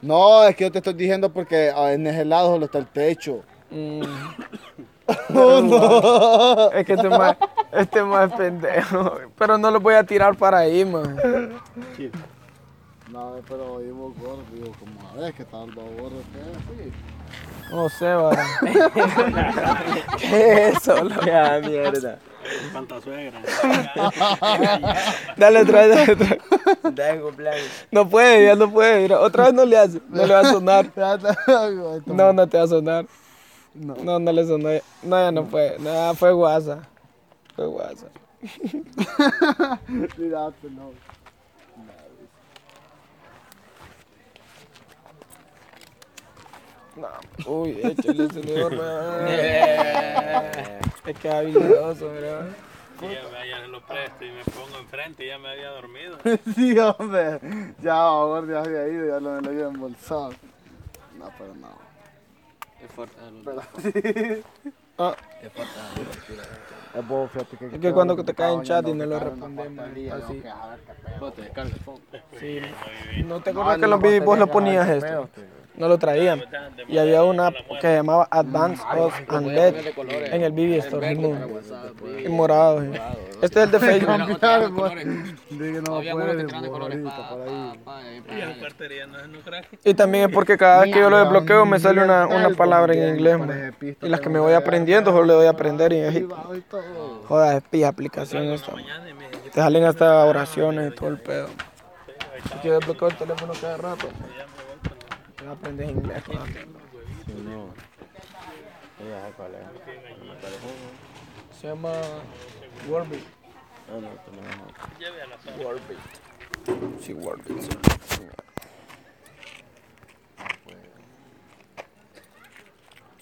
[0.00, 2.86] No, es que yo te estoy diciendo porque ah, en ese lado solo está el
[2.86, 3.42] techo.
[3.70, 4.00] Mm.
[5.30, 6.70] no.
[6.72, 7.36] Es que este más,
[7.72, 9.14] este más es pendejo.
[9.38, 11.18] Pero no lo voy a tirar para ahí, man.
[13.12, 16.92] No, pero oímos gordo, digo, como a ver, que tal dos gordos que sí.
[17.70, 18.30] No sé, va.
[20.18, 21.04] ¿Qué es eso?
[21.04, 21.26] loco?
[21.26, 22.18] Ya, mierda.
[22.72, 23.42] Pantasuegra.
[25.36, 26.40] Dale, trae, dale, trae.
[26.90, 27.86] De cumpleaños.
[27.90, 29.02] No puede, ya no puede.
[29.02, 30.00] Mira, otra vez no le hace.
[30.08, 30.86] No le va a sonar.
[32.06, 33.06] No, no te va a sonar.
[33.74, 33.94] No.
[33.94, 34.70] No, no le sonó.
[35.02, 35.76] No, ya no fue.
[35.78, 36.88] No, fue guasa.
[37.54, 38.06] Fue guasa.
[40.16, 41.11] Cuidate, no.
[46.96, 47.08] No.
[47.46, 49.26] Uy, échale señor, man.
[51.06, 52.44] Es que habilidoso, bro.
[53.00, 56.18] Y ya me ya lo presto y me pongo enfrente y ya me había dormido.
[56.54, 57.40] Sí, hombre.
[57.82, 60.30] Ya, gordo, ya había ido, ya lo, lo había embolsado.
[61.18, 61.68] No, pero no.
[62.84, 63.16] Es fuerte.
[63.44, 64.42] Pero sí.
[64.98, 65.72] Ah, Es fuerte.
[66.94, 67.66] Es bueno, fíjate que.
[67.66, 70.34] Es que cuando te cae en chat y no lo respondemos, así.
[70.34, 70.54] pedo.
[71.18, 72.02] Vos te descargas el fondo.
[72.38, 72.60] sí.
[73.24, 75.28] ¿No te acuerdas que los videos vos lo ponías esto?
[75.74, 76.42] No lo traían.
[76.88, 79.74] Y había una que se llamaba Advance of and LED
[80.32, 81.60] en el BB Store mundo.
[82.24, 82.82] Y morado.
[82.82, 82.90] sí.
[83.40, 84.38] Este es el de Facebook.
[84.76, 85.06] Pues.
[89.84, 92.94] Y también es porque cada vez que yo lo desbloqueo me sale una, una palabra
[92.94, 93.38] en inglés.
[93.38, 93.74] man.
[93.80, 96.22] Y las que me voy aprendiendo solo le doy a aprender y es.
[97.28, 98.72] Joder, es pija aplicación esta.
[99.52, 101.48] Te salen hasta oraciones y todo el pedo.
[102.62, 104.08] Yo desbloqueo el teléfono cada rato.
[105.42, 106.22] Ya aprendes inglés.
[106.28, 106.54] man.
[107.44, 107.74] No.
[108.98, 109.60] Ya sé cuál es.
[111.60, 111.92] Se llama
[112.88, 113.22] Wordbeat.
[113.88, 114.42] No, no, tú no.
[114.42, 114.46] a
[115.26, 115.56] la zona.
[115.56, 116.00] Wordbeat.
[117.00, 117.60] Sí, Wordbeat.
[117.62, 117.70] sí.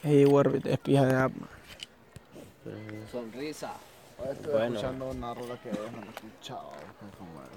[0.03, 1.33] Sí, Wordbeat es pija de app.
[1.33, 1.49] man.
[3.11, 3.73] Sonrisa.
[4.31, 4.67] Estoy Bueno.
[4.77, 6.73] escuchando una rola que no he escuchado.
[7.19, 7.51] como era.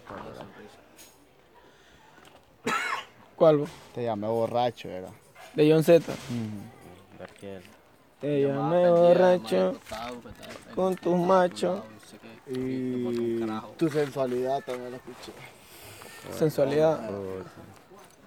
[3.94, 5.10] Te llamé borracho, era.
[5.56, 6.14] De John Z.
[8.20, 9.76] Te llamé borracho
[10.76, 11.82] con tus machos.
[12.48, 13.40] Y
[13.78, 15.32] tu sensualidad también la escuché.
[16.38, 17.00] Sensualidad.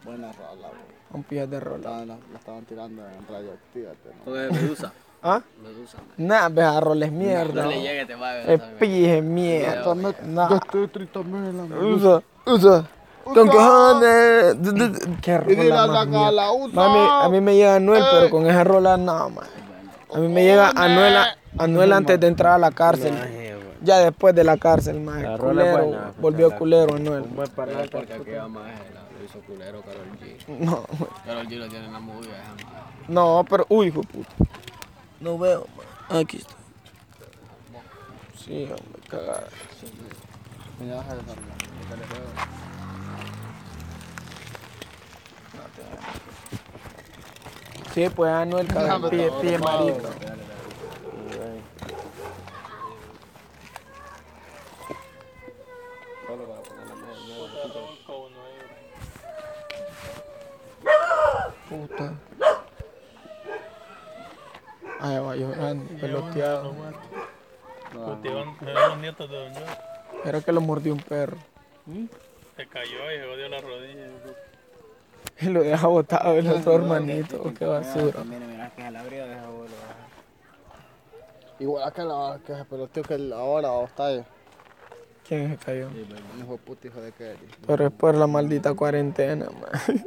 [0.04, 0.96] Buena rola, güey.
[1.12, 1.90] Un pija de rola.
[1.90, 3.90] La, la estaban tirando en radioactiva.
[3.90, 4.24] ¿no?
[4.24, 4.92] Porque Medusa.
[5.22, 5.42] ¿Ah?
[5.62, 5.98] Medusa.
[6.18, 7.64] Nah, vea, roles mierda.
[7.64, 9.82] No le llegue, te va a Es pije mierda.
[9.84, 10.48] Dame- Nah.
[10.50, 10.88] Yo estoy
[11.94, 12.88] Usa, usa.
[13.34, 14.56] Con cojones.
[15.20, 16.72] Qué rola más.
[16.72, 19.44] Mami, a mí me llega Anuel, pero con esa rola no, man.
[20.14, 21.16] A mí me llega Anuel,
[21.58, 23.14] Anuel antes de entrar a la cárcel.
[23.82, 25.72] Ya después de la cárcel, más culero.
[25.86, 27.22] buena, volvió la- culero, Anuel.
[27.22, 27.88] Un buen parlante.
[27.90, 28.64] Porque aquí a más
[29.18, 29.82] lo hizo culero.
[30.48, 30.84] No,
[31.24, 32.28] Karol G lo tiene en la madre.
[33.08, 34.30] no, pero, uy, hijo puta.
[35.20, 36.20] No veo, man.
[36.22, 36.54] Aquí está.
[38.44, 39.44] Sí, hombre, cagada.
[40.80, 41.20] Mira, baja de
[47.96, 48.04] farmacia, que le juego.
[48.08, 49.10] Sí, pues Anuel, cagada.
[49.10, 50.08] Pille, pille marica.
[61.68, 62.14] Puta.
[65.00, 66.74] Ay, va llorando, peloteado.
[67.92, 69.52] Los nietos de Don.
[70.24, 71.38] Era que lo mordió un perro.
[72.56, 74.06] Se cayó y se jodió la rodilla.
[75.40, 77.52] Y lo deja botado el otro hermanito.
[77.58, 78.22] Qué basura.
[81.58, 84.24] Igual que la que se peloteó que el- ahora o está ahí.
[85.26, 85.88] ¿Quién se cayó?
[85.88, 87.38] Un hijo de puta, hijo de Kelly.
[87.66, 90.04] Pero es por la maldita cuarentena, man.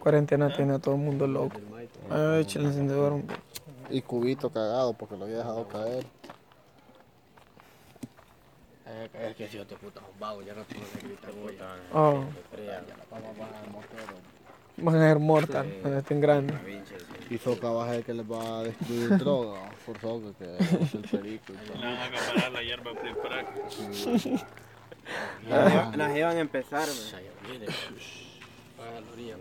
[0.00, 1.56] Cuarentena tiene a todo el mundo loco.
[2.08, 3.20] Ay, échale encendedor.
[3.90, 6.06] Y cubito cagado porque lo había dejado caer.
[8.88, 11.30] Es que- Es que si yo te puta un vago, ya no tengo que gritar
[11.32, 11.76] puta.
[11.92, 12.24] Oh.
[12.56, 14.14] Ya la vamos a bajar el motero.
[14.80, 16.56] Van a ser mortal cuando estén grandes.
[17.30, 19.60] Y Soca va a ser que les va a destruir droga.
[19.84, 21.78] Por Soca, que es el perico y Le todo.
[21.82, 23.16] van a acaparar la hierba flip.
[25.48, 27.22] Las las iban a empezar, man.
[27.48, 27.66] Viene,
[28.78, 29.36] Baja a la orilla,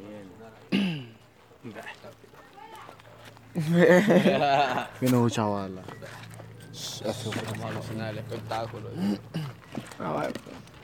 [5.01, 5.81] Vino un chaval.
[6.77, 8.89] Eso Vamos a alucinar el espectáculo.
[9.99, 10.29] Ah, vaya.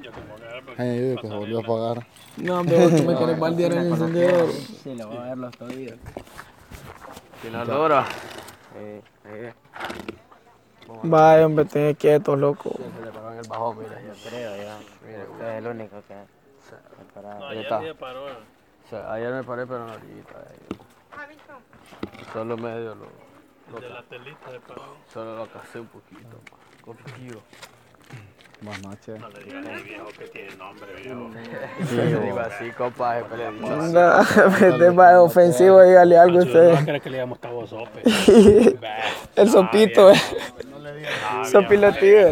[0.01, 2.07] Ya como que se volvió a apagar.
[2.37, 4.51] No, pero tú me quieres baldear el encendedor.
[4.51, 5.97] Sí, le voy a ver los tobillos.
[7.41, 8.05] Final dura.
[8.75, 9.53] Eh, eh.
[11.03, 12.71] Vaya, hombre, ten quieto, loco.
[12.71, 14.01] Se le paró en el bajón, mira.
[14.01, 14.79] Yo creo, ya.
[15.05, 16.13] Mira, Usted es el único que
[16.67, 17.21] se.
[17.21, 17.79] No, Ahí ayer está.
[17.79, 18.25] día paró.
[18.25, 20.39] O sea, ayer me paré, pero no ahorita.
[20.49, 20.75] eh.
[22.33, 23.32] Solo medio lo.
[23.75, 24.97] El de la telita de paró.
[25.13, 26.37] Solo lo casé un poquito.
[26.83, 27.41] Con piquillo.
[28.61, 29.17] Más noche.
[29.19, 31.29] No le digas al viejo que tiene nombre, viejo.
[31.89, 33.93] Sí, yo digo así, compa, jefe, le así.
[33.93, 34.21] No,
[34.67, 36.85] este va ofensivo, dígale algo a Yo no usted.
[36.85, 38.03] creo que le digamos tabo sope.
[39.35, 40.15] El sopito, eh.
[40.69, 41.51] No le digas así.
[41.51, 42.31] Sopilotito.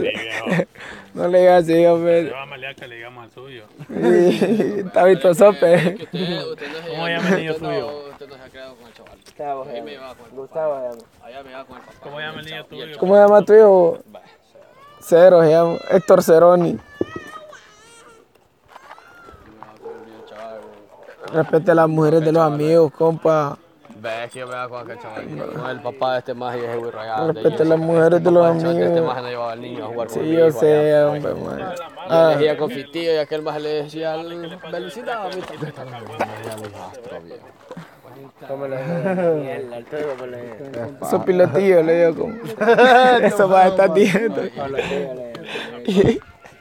[1.13, 2.30] No le digas así, Le hombre.
[2.30, 3.65] va a malear que le digamos al suyo.
[4.94, 5.76] Tabito sope.
[5.76, 8.10] Usted, usted ¿Cómo llama el niño usted tuyo?
[8.12, 9.11] Usted no se ha creado con el chaval.
[9.32, 10.96] Gustavo, Ahí me con el Gustavo, papá.
[11.22, 11.26] ya.
[11.26, 11.98] Allá me llevaba con el papá.
[12.04, 12.98] ¿Cómo llama el niño tuyo?
[13.00, 13.98] ¿Cómo se llama tu hijo?
[15.00, 15.78] Cero, se llama.
[15.89, 16.78] Héctor Ceroni.
[21.34, 23.58] Respete a las mujeres de los amigos, compa.
[23.96, 25.54] Ves que yo me iba con aquel chaval.
[25.54, 27.32] Con el papá de este más y ese güey rayado.
[27.32, 29.22] Respete a las mujeres de los Este más amigos.
[29.22, 31.60] no llevaba al niño a jugar con Sí, yo sé, hombre, man.
[31.60, 34.15] Yo Ah, elegía con Fitillo y aquel más le decía
[34.70, 35.41] felicidad, mi
[38.47, 40.39] ¿Cómo le Mierda, el tuyo, ¿cómo le
[41.02, 42.36] Esos pilotillos le digo como.
[43.24, 44.41] Eso va a estar diciendo.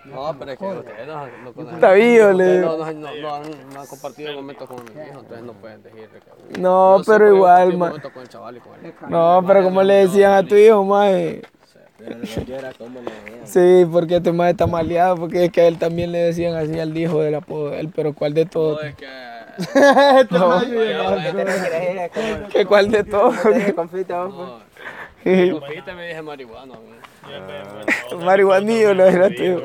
[0.04, 1.74] No, pero es que ustedes no, no conocen.
[1.74, 2.76] Está vivo, le Ustedes digo.
[2.94, 6.60] no, no, han, compartido momentos con mi hijo, entonces no pueden decir que.
[6.60, 7.86] No, pero igual, compartí ma.
[7.86, 8.94] momentos con el chaval y con él.
[9.08, 11.42] No, pero como le decían a tu hijo, mae.
[12.78, 13.00] Como.
[13.44, 16.78] Sí, porque este mae está maleado, porque es que a él también le decían así
[16.78, 18.80] al hijo del apodo de él, pero ¿cuál de todos?
[18.80, 19.06] No, es que.
[20.30, 20.60] No,
[22.50, 23.22] ¿Que cuál de pues.
[24.34, 26.74] No, confite me dije marihuana.
[28.24, 29.60] Marihuanillo lo era tío.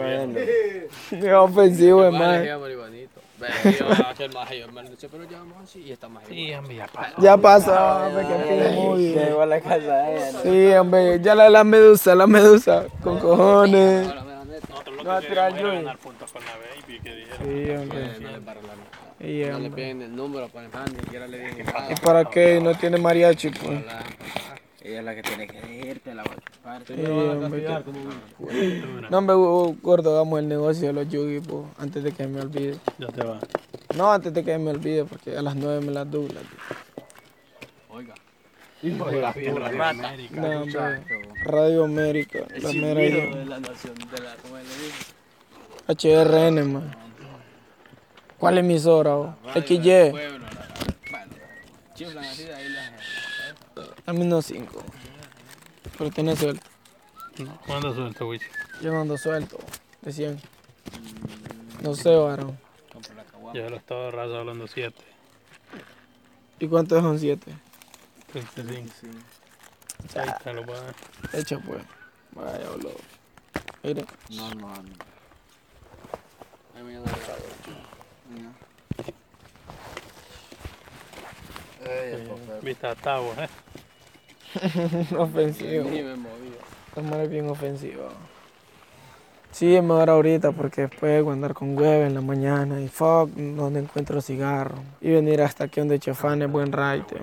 [1.11, 2.43] Es ofensivo, hermano.
[5.63, 6.27] así y esta maje.
[6.27, 7.15] Sí, hombre, ya pasó.
[7.21, 9.25] Ya pasó, hombre, que pide muy bien.
[9.25, 10.31] Llegó a la casa de ella.
[10.31, 10.41] ¿no?
[10.41, 14.07] Sí, hombre, ya la, la medusa, la medusa, con cojones.
[14.07, 17.37] Nosotros lo No, que ganar puntos con la baby que dijeron.
[17.39, 18.35] Sí, hombre.
[19.25, 21.91] No le la piden el número para entrar, ni siquiera le digan nada.
[21.91, 22.59] ¿Y para qué?
[22.61, 23.83] No tiene mariachi, pues.
[24.83, 26.83] Ella es la que tiene que irte, la voy a chupar.
[26.85, 32.27] Sí, No, hombre, uh, gordo, hagamos el negocio de los yugi, pues, antes de que
[32.27, 32.77] me olvide.
[32.99, 33.39] Ya te va.
[33.95, 36.43] No, antes de que me olvide, porque a las nueve me las doblan.
[37.89, 38.13] Oiga.
[38.83, 40.41] Oiga, bien, Radio América.
[40.41, 41.01] No, hombre,
[41.43, 45.95] Radio América, la mera Hijo de la nación, de la, ¿cómo le?
[45.95, 47.04] HRN, man.
[48.37, 49.15] ¿Cuál emisora?
[49.15, 49.35] oh?
[49.53, 50.67] XY, Pueblo, la-
[51.11, 51.33] Bueno,
[51.95, 52.91] chiflan así de ahí las.
[54.05, 54.83] al menos 5.
[55.97, 56.65] Pero tiene suelto.
[57.39, 58.45] No, ¿Cuándo suelto, Wichi?
[58.81, 59.57] Yo no ando suelto,
[60.01, 60.41] de 100.
[61.81, 62.57] No sé, varón.
[63.53, 64.95] Yo lo estaba raso hablando 7.
[66.59, 67.51] ¿Y cuántos son 7?
[68.55, 69.17] 35.
[70.17, 70.95] Ahí te lo voy a dar.
[71.33, 71.81] Hecho, pues.
[72.31, 72.95] Vaya, boludo.
[73.83, 74.05] Mire.
[74.29, 74.75] No, no, no.
[76.75, 77.43] Ay, mañana el sábado,
[82.83, 83.47] A Tavo, eh.
[85.17, 85.89] ofensivo.
[85.89, 86.59] Ni me movía.
[86.87, 88.09] Esta madre es bien ofensiva.
[89.51, 92.89] Sí, es mejor ahorita porque después voy a andar con hueve en la mañana y
[92.89, 94.75] fuck, donde encuentro cigarro.
[94.99, 97.15] Y venir hasta aquí donde Chefán es buen raite.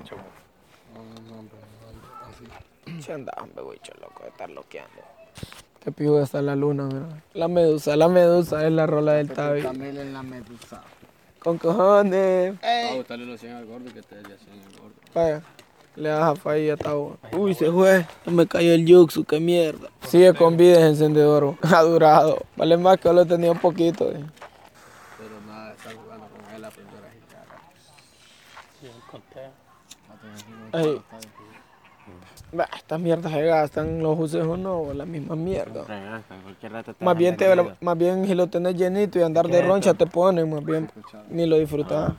[3.00, 5.02] Se anda, hombre, bicho, loco, de estar loqueando.
[5.84, 7.22] Qué pijo está la luna, mira.
[7.34, 9.62] La medusa, la medusa es la rola del Tabi.
[9.62, 10.82] Camila en la medusa.
[11.42, 12.54] Con cojones.
[12.62, 14.94] Va a gustarle los 100 al gordo y que te dé 100 al gordo.
[15.14, 15.42] Vaya,
[15.96, 17.16] le das a ahí a Tabo.
[17.32, 18.06] Uy, se fue.
[18.26, 19.88] Me cayó el yuxu, qué mierda.
[20.06, 21.56] Sigue con vida ese encendedor.
[21.62, 22.38] Ha durado.
[22.56, 24.10] Vale más que lo tenía un poquito.
[24.12, 24.24] eh.
[25.18, 27.46] Pero nada, estar jugando con él, aprender a girar.
[28.82, 29.50] Yo conté.
[30.78, 31.02] Ey.
[32.52, 35.84] Bah, estas mierdas se gastan, los uses o no, la misma mierda.
[36.42, 37.46] Cualquier rato te Más bien, te,
[37.80, 40.90] más bien si lo tenés llenito y andar de roncha te ponen, más bien.
[41.30, 42.12] Ni lo disfrutas.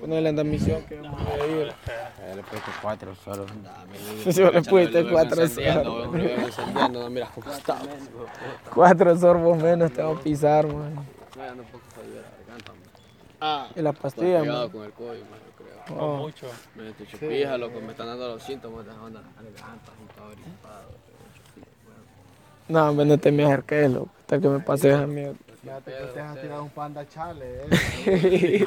[0.00, 1.68] Ponerle en la misión que vamos a ir.
[1.68, 3.46] Eh, Le puse cuatro solo.
[4.30, 6.08] Si le pusiste cuatro sorbos.
[8.74, 11.06] Cuatro sorbos menos te va a pisar, man.
[13.40, 14.70] Ah, Y la pastilla, Cuidado man.
[14.70, 15.45] con el COVID, man.
[15.90, 16.16] Oh.
[16.16, 16.46] Mucho.
[16.74, 19.22] Me chupija, loco, me están dando los síntomas de onda.
[22.68, 24.10] No, hombre, no te me acerques, loco.
[24.20, 25.36] Hasta que me pase esa mierda.
[25.62, 28.66] fíjate que te has tirado un panda chale, eh.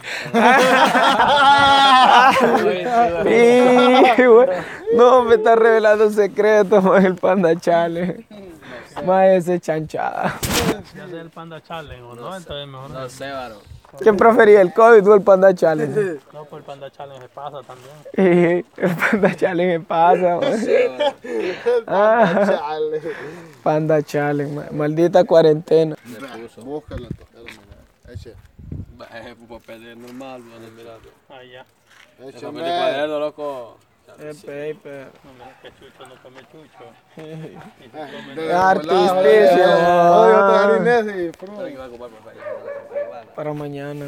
[3.24, 3.60] Sí,
[4.96, 8.26] no, me está revelando un secreto, más el panda chale.
[9.06, 10.40] Más ese chanchada.
[10.96, 13.79] Ya sé el Panda Challenge o no, entonces mejor No sé, varón.
[13.98, 16.20] ¿Quién prefería, el COVID o el panda challenge?
[16.34, 17.96] No, pues el Panda Challenge se pasa también.
[18.16, 21.56] Sí, el panda challenge me pasa, güey.
[21.88, 23.02] Ah, Chale.
[23.64, 25.96] panda challenge, ma- maldita cuarentena.
[26.06, 26.30] Mira.
[28.14, 28.30] Eche.
[28.32, 30.98] Es un papel normal, man, mira.
[31.30, 31.66] Ah, ya.
[32.20, 33.78] De cuaderno, loco.
[34.18, 35.12] El paper.
[35.24, 36.86] No, mira que chucho no come chucho.
[38.38, 39.14] Eh, Artisticio.
[39.16, 40.20] volado, eh.
[40.20, 41.64] Oye, otro harinés y fruta.
[41.64, 42.38] Tengo que ir a comprar papel.
[43.06, 43.28] igual.
[43.36, 44.06] Para mañana,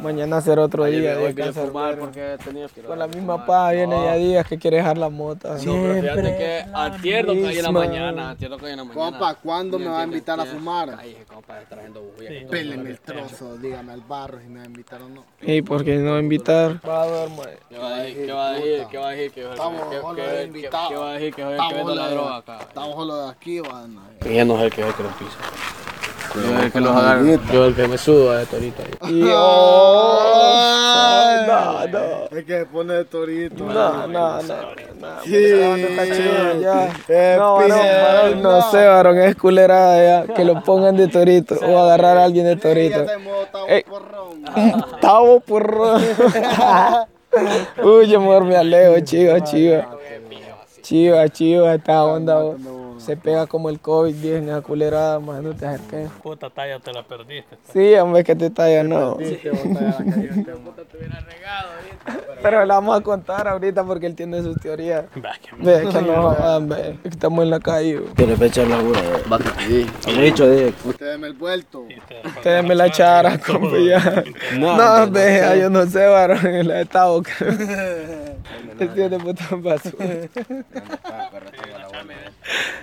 [0.00, 1.10] Mañana será otro Ayer día.
[1.14, 4.14] me- hoy vine a descansar, fumar pero porque tenía Con la misma paja viene ya
[4.14, 5.56] días que quiere dejar la mota.
[5.64, 8.84] No, pero fíjate que antier no caí en la mañana, en la mañana.
[8.92, 10.96] Compa, ¿cuándo me va a invitar a fumar?
[10.96, 12.02] Cállese, compa, trayendo.
[12.18, 12.24] Sí.
[12.26, 15.24] que lo el que- trozo, dígame al barro si me va a invitar o no.
[15.40, 16.80] ¿Y por qué no invitar?
[16.86, 17.58] Va a ver, mae.
[17.68, 18.26] ¿Qué va a decir?
[18.26, 18.86] ¿Qué va a decir?
[18.90, 19.32] ¿Qué va a decir?
[19.32, 20.00] ¿Qué va a Estamos decir?
[20.14, 20.60] ¿Qué- qué- qué-.
[20.88, 21.34] ¿Qué va a decir?
[21.34, 23.98] Que que Estamos droga de- aquí, van.
[24.24, 25.38] Ya no el que es el que los pisa.
[26.34, 27.22] Yo el que los agarra.
[27.52, 29.12] Yo el que me suba de torito ahí.
[29.12, 32.36] Y oh, no, no.
[32.36, 33.64] Es que pone de torito.
[33.64, 34.10] No, no,
[34.42, 34.42] no.
[34.42, 34.54] no.
[35.24, 35.36] Sí.
[35.36, 36.92] Está chido, ya.
[37.08, 40.34] Eh, No, varón, pisa, varón, no sé, varón, es culerada ya.
[40.34, 43.04] Que lo pongan de torito o agarrar a alguien de torito.
[43.04, 43.84] Tabo Ey.
[43.84, 44.44] porrón.
[45.00, 45.96] Tavo porro.
[47.82, 49.88] Uy, yo mejor me alejo, chiva, chiva.
[50.82, 52.40] Chiva, chiva, esta onda.
[53.04, 56.08] Se pega como el COVID, bien, a culerada, más no te acerques.
[56.22, 57.56] Puta talla te la perdiste.
[57.70, 59.14] Sí, hombre, que te ya no.
[59.16, 60.74] Viste, vos te la caíste, mo.
[62.42, 65.04] Pero le vamos a contar ahorita porque él tiene sus teorías.
[65.12, 65.20] Que
[65.58, 67.98] Ve que no, hombre, que estamos en la calle.
[67.98, 68.14] güey.
[68.14, 69.00] Tiene fecha de laburo.
[69.66, 69.86] Sí.
[70.06, 70.72] El dicho de.
[70.84, 71.86] Usted me el vuelto.
[72.36, 74.24] Ustedes me la chara, compa, ya.
[74.58, 77.22] No, ve, ya yo no sé, varón, en la de Tavo.
[78.78, 80.04] Este de puta basura.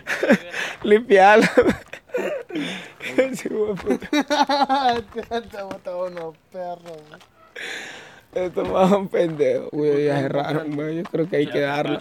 [0.84, 1.50] Limpiarla.
[3.34, 3.50] Sí.
[3.50, 7.02] Te bota unos perros.
[8.34, 9.68] Esto más un pendejo.
[9.72, 10.98] Uy, ya cerraron, güey.
[10.98, 11.98] Yo creo que hay que es agua,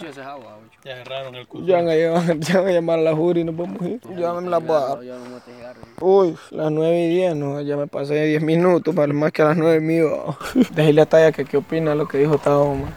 [0.61, 0.79] bicho.
[0.83, 1.65] Ya cerraron el culo.
[1.65, 3.89] Ya van a llamar, ya van a, llamar a la jury y nos vamos a
[3.89, 3.99] ir.
[4.17, 4.99] Ya me la voy a dar.
[5.77, 5.85] No.
[5.99, 9.45] Uy, las 9 y 10, no, ya me pasé 10 minutos, para más que a
[9.45, 10.37] las 9 mío.
[10.73, 12.93] Dejé a Talla que qué opina lo que dijo Tavo, man.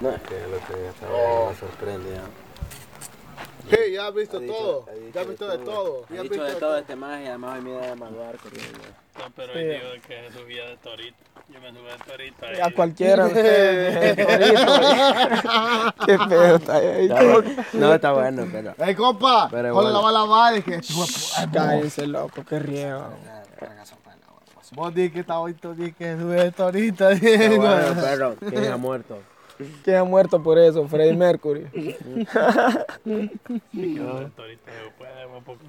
[0.00, 2.22] No, es que lo que estaba me sorprende ya.
[3.70, 4.84] Sí, ya has visto Ha dicho- todo.
[4.88, 6.06] ha dicho Ya has visto de todo.
[6.08, 8.36] Ya He has visto de todo este más y además hoy me da de maluar
[8.38, 8.78] corriendo.
[9.18, 11.16] No, pero hoy digo que se subía de torito.
[11.48, 12.60] Yo me subí de torito ahí.
[12.60, 14.16] A cualquiera de ustedes,
[16.06, 17.08] Qué pedo está ahí.
[17.72, 18.74] No, está bueno, pero.
[18.78, 19.48] ¡Ey, compa!
[19.50, 19.92] Pero Ponle igual.
[19.92, 20.80] la bala va que...
[21.52, 23.08] Cállense, loco, qué riego.
[24.72, 27.04] Vos di que está hoy di que sube de torito.
[27.08, 28.36] Bueno, perro.
[28.36, 29.18] ¿Quién ha muerto?
[29.84, 30.86] ¿Quién ha muerto por eso?
[30.88, 31.66] Freddie Mercury.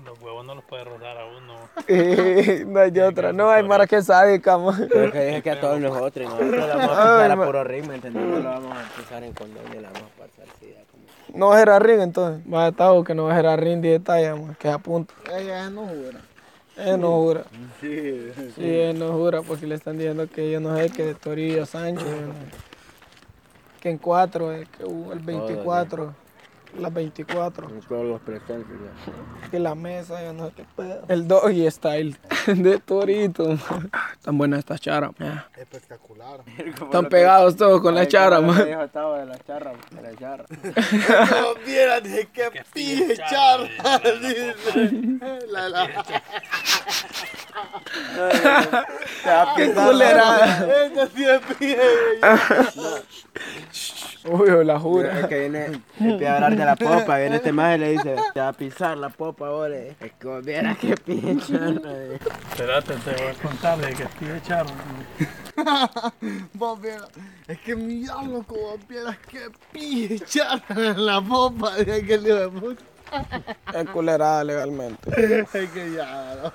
[0.06, 1.56] Los huevos no los puede rodar a uno.
[2.72, 3.34] no hay otra.
[3.34, 4.88] No, hay mara que sádica, man.
[4.92, 7.94] Pero que dije que a todos nosotros, nosotros le vamos a pisar a puro ritmo,
[7.94, 8.24] ¿entendés?
[8.24, 10.46] No lo vamos a pisar en condón y le vamos a pasar.
[10.92, 11.38] Como...
[11.40, 12.54] No va a ser a ring entonces.
[12.54, 14.74] Va a estar que no va a ser a ring de talla, man, que es
[14.74, 15.14] a punto.
[15.32, 16.22] Ella no jura.
[16.78, 17.44] Él no jura.
[17.80, 18.32] Sí.
[18.56, 21.66] Sí, él no jura porque le están diciendo que yo no sé que de Torillo
[21.66, 22.06] Sánchez.
[22.06, 22.71] ¿no?
[23.82, 26.14] Que en cuatro, eh, que hubo el 24.
[26.80, 27.68] Las 24.
[27.90, 28.66] Todos los presentes.
[29.50, 31.04] Que la mesa, yo no sé qué pedo.
[31.10, 32.18] El doggy style
[32.48, 33.58] de Torito.
[34.14, 35.12] Están buenas estas charas.
[35.20, 35.44] man.
[35.58, 36.42] Espectacular.
[36.58, 38.66] Están pegados todos con la chara, man.
[38.66, 40.46] Dijo estaba de la charra, de la charra.
[41.42, 43.70] No vieran de qué pije charla.
[44.22, 44.56] dice.
[45.50, 45.88] La, la.
[49.56, 50.86] Qué culerada.
[50.86, 51.78] Esta sí es pije.
[54.26, 55.20] Uy, la jura.
[55.20, 58.16] Es que viene, empieza a hablar de la popa, viene este maje y le dice,
[58.34, 59.78] te va a pisar la popa ahora.
[59.78, 61.82] Es que vos vieras qué pinche charra.
[61.86, 62.20] eh.
[62.52, 64.08] Espérate, te voy a contar de que.
[66.54, 67.10] Vos vieras.
[67.48, 69.18] Es que mira, loco, vos vieras
[69.72, 72.84] pije charla en la popa de aquel hijo de puta.
[73.74, 75.10] Es culerada legalmente.
[75.54, 76.52] Es que ya, no.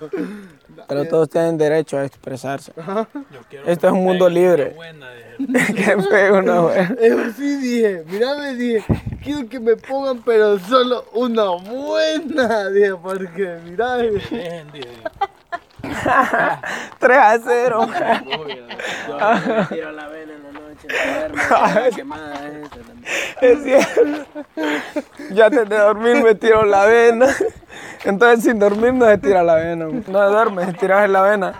[0.86, 2.72] Pero todos tienen derecho a expresarse.
[3.66, 4.64] Esto es un que mundo pegue libre.
[4.76, 5.66] una buena.
[5.74, 6.78] Qué feo, no, güey.
[7.00, 8.84] Eso sí dije, mira, me dije,
[9.22, 14.88] quiero que me pongan, pero solo una buena, dije, porque mira, dije, Dejen, dije.
[16.98, 17.88] 3 a 0.
[18.26, 20.88] Yo me tiro la vena en la noche,
[21.96, 23.04] quemada también.
[23.40, 24.26] Es cierto.
[25.30, 27.26] Yo antes de dormir me tiro la vena.
[28.04, 29.86] Entonces sin dormir no se tira la vena.
[29.86, 30.02] güey.
[30.08, 31.54] No duermes, se tiras la vena.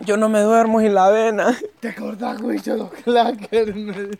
[0.00, 1.56] Yo no me duermo sin la vena.
[1.80, 3.74] ¿te acordás, Wicho, los clackers?
[3.74, 4.10] Me-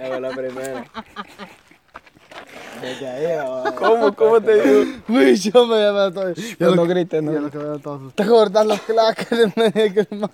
[0.00, 0.84] Hago la primera.
[3.76, 4.92] ¿Cómo, cómo te digo?
[5.08, 6.32] Wicho, me llama todo.
[6.58, 7.40] No, no grites, Ya no.
[7.40, 8.14] lo que veo todos.
[8.14, 9.56] ¿Te acordás los clackers?
[9.56, 10.30] Me dije que más.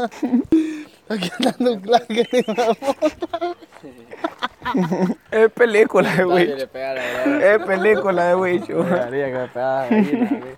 [1.08, 3.56] Aquí andando un clacker y una moto.
[5.30, 7.42] Es película la verdad.
[7.42, 8.82] Es película de Wicho.
[8.82, 10.56] Me daría que me pegara la gallina, güey.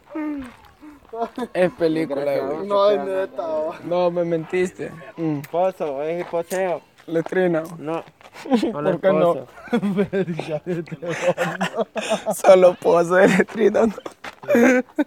[1.53, 2.64] Es película de Wicho.
[2.64, 3.78] No, es neta, va.
[3.84, 4.91] No, me mentiste.
[5.16, 5.41] Mm.
[5.41, 6.80] Esposo, es poseo.
[7.07, 7.62] Letrina.
[7.78, 8.03] No.
[8.72, 9.47] ¿Por qué no?
[12.34, 13.86] Solo pozo de letrina.
[13.86, 13.95] No,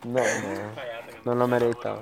[0.04, 0.22] No, no.
[1.24, 1.96] No lo merita.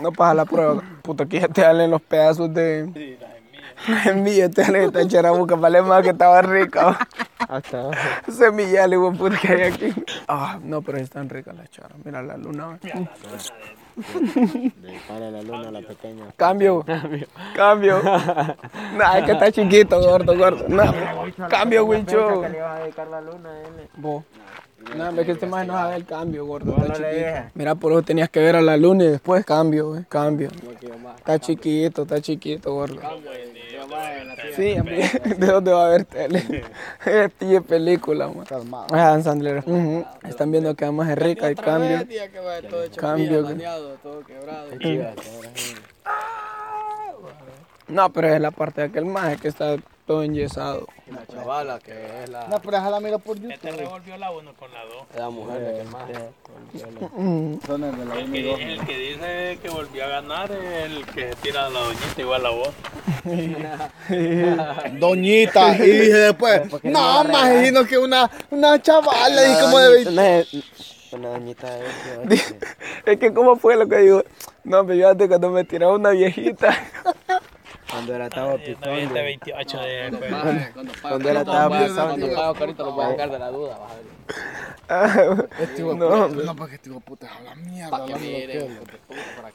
[0.00, 0.82] no pasa la prueba.
[1.02, 3.18] Puto, aquí ya te salen los pedazos de.
[4.04, 5.54] Semilla, te salen esta charabuca.
[5.54, 6.98] Vale más que estaba rica.
[7.48, 7.90] Hasta
[8.30, 9.92] Semillales, güey, puto, que hay aquí.
[10.28, 11.92] Ah, no, pero están ricas las charas.
[12.04, 12.78] Mira la luna.
[15.08, 16.24] Para la luna a la pequeña.
[16.36, 16.84] Cambio.
[17.54, 18.00] Cambio.
[18.96, 20.68] Nah, es que está chiquito, gordo, gordo.
[20.68, 20.92] Nah,
[21.48, 22.42] cambio, Wicho.
[22.42, 23.88] que le ibas a dedicar la luna a él.
[23.96, 24.24] Vos.
[24.96, 26.76] No, es que este más no sabe el cambio, gordo.
[26.76, 27.50] Está chiquito.
[27.54, 30.04] Mira, por eso tenías que ver a la luna y después cambio, güey.
[30.08, 30.50] Cambio.
[31.16, 33.00] Está chiquito, está chiquito, gordo.
[33.92, 34.52] Tía.
[34.56, 34.74] Sí,
[35.38, 36.64] ¿de dónde va a ver tele?
[37.04, 38.44] Es pille película, man.
[38.46, 38.86] Calmado.
[38.92, 39.58] Ah, Adam Sandler.
[39.66, 40.04] Ujú.
[40.28, 42.06] Están viendo que además es rica y cambio.
[42.06, 43.42] que va todo hecho Cambio.
[43.42, 44.68] dañado, todo quebrado.
[47.88, 49.76] No, pero es la parte de aquel maje que está
[50.12, 50.86] todo enyesado.
[51.10, 51.92] La chavala que
[52.22, 53.78] es la, No, pero déjala mira por Te YouTube.
[53.78, 54.82] revolvió la con la
[55.18, 56.02] la mujer de que más.
[57.16, 57.54] Mm.
[57.66, 61.34] Son el la El que, el que dice que volvió a ganar es el que
[61.40, 62.68] tira a la doñita igual a vos.
[65.00, 65.76] Doñita.
[65.78, 70.46] Y dije después, no, imagino que una, una chavala y como de 20.
[71.12, 72.40] Una doñita de
[73.06, 74.22] Es que, ¿cómo fue lo que digo?
[74.64, 76.76] No, me fíjate cuando me tiraba una viejita.
[77.92, 79.14] Cuando era pisando.
[79.14, 80.18] de 28 de
[81.02, 82.26] Cuando era estaba pisando.
[82.26, 83.78] Cuando pago carito lo voy a sacar de la duda.
[83.78, 85.42] vas a ver.
[85.96, 88.06] No, No, porque este puta habla mierda.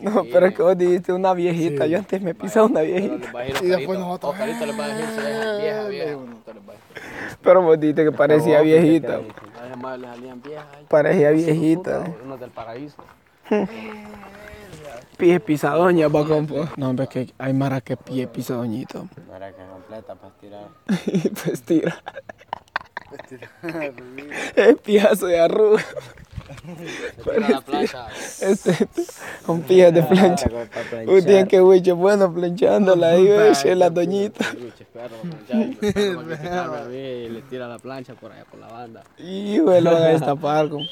[0.02, 1.88] no, pero es que vos dijiste una viejita.
[1.88, 3.32] Yo antes me pisaba una viejita.
[3.64, 5.24] Y después nosotros, Oscarito le va a decir
[5.62, 6.18] vieja, vieja.
[7.42, 9.22] Pero vos dijiste que parecía viejita.
[10.88, 12.04] Parecía viejita.
[12.24, 13.04] Unos del paraíso.
[15.18, 16.72] Pie pisadoña, pa' compa.
[16.78, 19.08] No, hombre, es que hay mara que pie pisadoñito.
[19.10, 20.70] Que completa para estirar.
[21.08, 22.04] Y pues tira.
[24.56, 25.84] Es piazo de arruga.
[27.24, 28.08] Tira la plancha.
[28.42, 28.88] Este,
[29.46, 30.50] con pies de plancha.
[30.50, 31.12] Para.
[31.12, 34.46] Un día que huiche bueno planchándola ahí, huiche la doñita.
[35.52, 35.74] Y
[37.30, 39.04] le tira la plancha por allá por la banda.
[39.18, 40.92] Y lo a destapar, compa.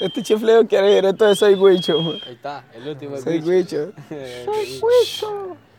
[0.00, 1.98] Este chifleo quiere ir, entonces soy huicho.
[1.98, 3.92] Ahí está, el último es Soy huicho.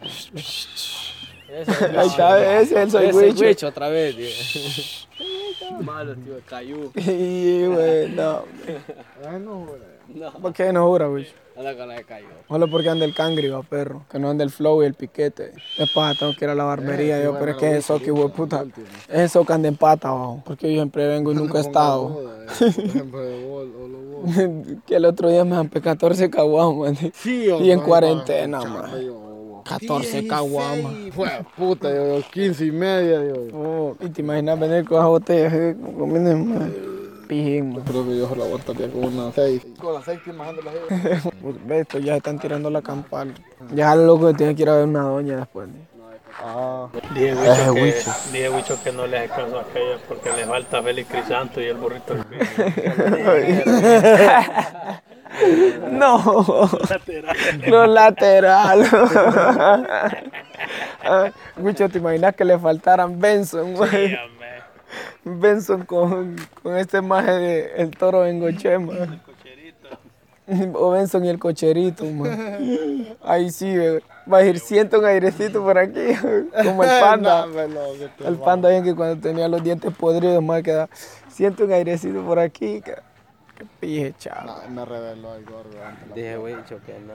[0.02, 3.46] Ese es el Ahí está, ese es el soy Ese huicho.
[3.46, 4.28] huicho otra vez, tío.
[5.82, 6.92] Malo, tío, cayó.
[6.96, 8.44] Y, güey, no.
[10.16, 10.32] No.
[10.34, 11.28] ¿Por qué no jura, güey?
[11.58, 12.28] Anda con la que cayó.
[12.48, 14.06] Solo porque anda el cangri, va, perro.
[14.10, 15.52] Que no anda el flow y el piquete.
[15.78, 18.14] Es paja, tengo que ir a la barbería, yo, pero es que es eso que,
[18.14, 18.64] puta.
[19.10, 20.42] Es eso que anda en pata, abajo.
[20.46, 22.40] Porque yo siempre vengo y nunca he estado.
[24.88, 27.12] que el otro día me dan 14 caguamas, man.
[27.26, 28.90] Y en cuarentena, man.
[29.66, 30.94] 14 caguamas.
[31.14, 33.36] Fue puta, yo, 15 y media, yo.
[33.54, 36.99] Oh, y te imaginas venir con esa botella así, comiendo, man.
[37.30, 37.84] Pijín, man.
[37.84, 39.62] Creo que yo la aguantaría con una 6.
[39.80, 40.88] Con la 6 bajando la jeva.
[41.66, 43.36] Ve, esto ya están tirando la campana.
[43.72, 45.70] Ya lo loco que tiene que ir a ver una doña después.
[46.44, 46.88] Ah.
[47.14, 48.12] Dije, Wicho, que, Wicho.
[48.32, 51.66] dije Wicho que no le hace caso a aquella porque le falta Félix Crisanto y
[51.66, 52.26] el burrito del
[55.92, 56.68] No.
[57.68, 58.90] Los laterales.
[61.58, 64.18] Mucho, ¿te imaginas que le faltaran Benson, güey?
[65.24, 68.94] Benson con, con este maje de El Toro Bengochema.
[70.74, 73.08] O Benson y el cocherito, man.
[73.24, 73.76] Ahí sí.
[74.32, 76.02] Va a ir, siento un airecito por aquí,
[76.64, 77.46] como el panda.
[77.46, 80.90] No, El panda bien que cuando tenía los dientes podridos, más queda.
[81.30, 82.82] Siento un airecito por aquí.
[82.82, 82.96] Que,
[83.60, 84.46] que pije, chavo.
[84.46, 85.70] No, me reveló el gordo
[86.16, 87.14] Dije, güey, que no.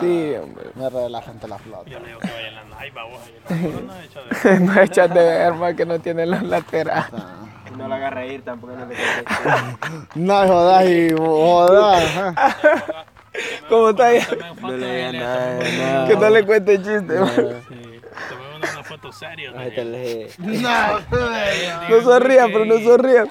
[0.00, 0.70] Sí, hombre.
[0.76, 1.90] Me reveló ante la flota.
[1.90, 3.20] Yo le digo que vaya en la naiva, vos.
[4.60, 7.10] no de- echas de ver, más que no tiene los laterales.
[7.76, 8.94] No lo hagas reír tampoco, no le
[10.14, 12.34] No jodas y jodas.
[13.68, 14.20] ¿Cómo está ahí?
[14.60, 16.06] No le digas nada.
[16.06, 17.64] Que no le cuente chiste, man.
[18.56, 19.50] Una foto seria.
[19.50, 19.58] ¿no?
[20.38, 21.00] No,
[21.88, 23.24] No sonría, pero no sonría.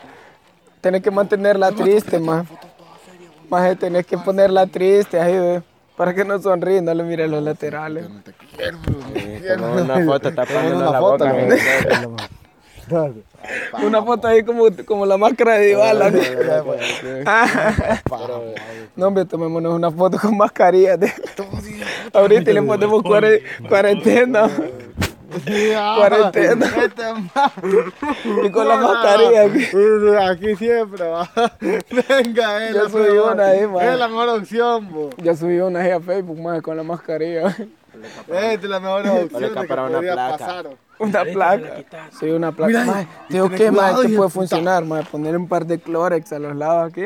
[0.83, 2.45] Tenés que mantenerla triste, más.
[3.49, 5.61] Más tenés que ponerla triste ahí, ve.
[5.95, 8.05] Para que no sonríe, no le mires los laterales.
[9.81, 12.27] Una foto tapando una la foto, boca.
[13.81, 16.09] Una foto ahí como, como la máscara de Dybala.
[16.11, 16.19] ¿no?
[18.97, 20.97] No, hombre, tomémonos una foto con mascarilla.
[20.97, 21.13] de-
[22.11, 24.49] Ahorita le ponemos cuare- cuarentena.
[25.97, 26.65] Cuarentena.
[28.43, 29.43] Y con la mascarilla.
[29.43, 30.49] aquí.
[30.49, 31.29] Aquí siempre va.
[31.59, 33.87] Venga, es Yo la subí una ahí, man.
[33.87, 35.09] Es la mejor opción, bo.
[35.17, 37.55] Yo subí una ahí a Facebook, más con la mascarilla.
[38.27, 39.63] Esta es la mejor opción que una
[39.99, 40.37] placa.
[40.37, 40.67] pasar.
[40.99, 41.83] Una placa.
[42.19, 42.67] Sí, una placa.
[42.67, 46.39] Mira, Mae, digo que más hijo puede funcionar, mae, poner un par de Clorex a
[46.39, 47.05] los lados aquí.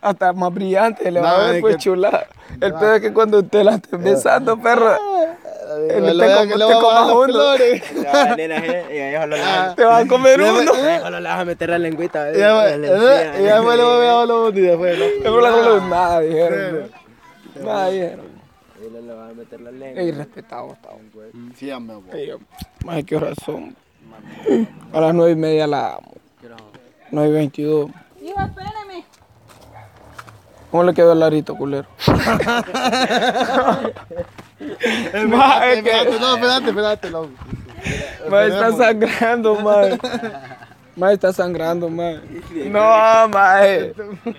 [0.00, 2.26] Hasta más brillante, le va a ver es pues que- chula.
[2.60, 4.96] El pedo es que cuando usted la esté besando, perro,
[5.78, 7.56] Lo te, a- te comas uno,
[9.84, 10.72] vas comer uno.
[10.74, 12.30] le vas a meter la lengüita.
[12.30, 12.42] Y voy
[14.06, 14.98] a dar los y después.
[15.88, 16.90] Nada, dijeron.
[17.62, 18.26] Nada, dijeron.
[18.78, 20.02] Y le vas a meter la lengua.
[20.02, 20.94] Ey, respetado, estaba.
[21.56, 22.04] Sí, ya me voy.
[22.12, 22.30] Ey,
[22.84, 23.74] Más qué horas son.
[24.92, 26.12] A las nueve y media la amo.
[27.10, 27.90] Nueve y veintidós.
[28.22, 29.04] Hijo, espérame.
[30.70, 31.86] ¿Cómo le quedó el larito, culero?
[35.28, 37.30] Ma, es que- Espérate, no, espérate, espérate, loco.
[38.30, 39.76] Ma, está sangrando, ma.
[40.96, 42.12] Ma, está sangrando, ma.
[42.70, 43.66] No, ma.
[43.66, 43.92] eh.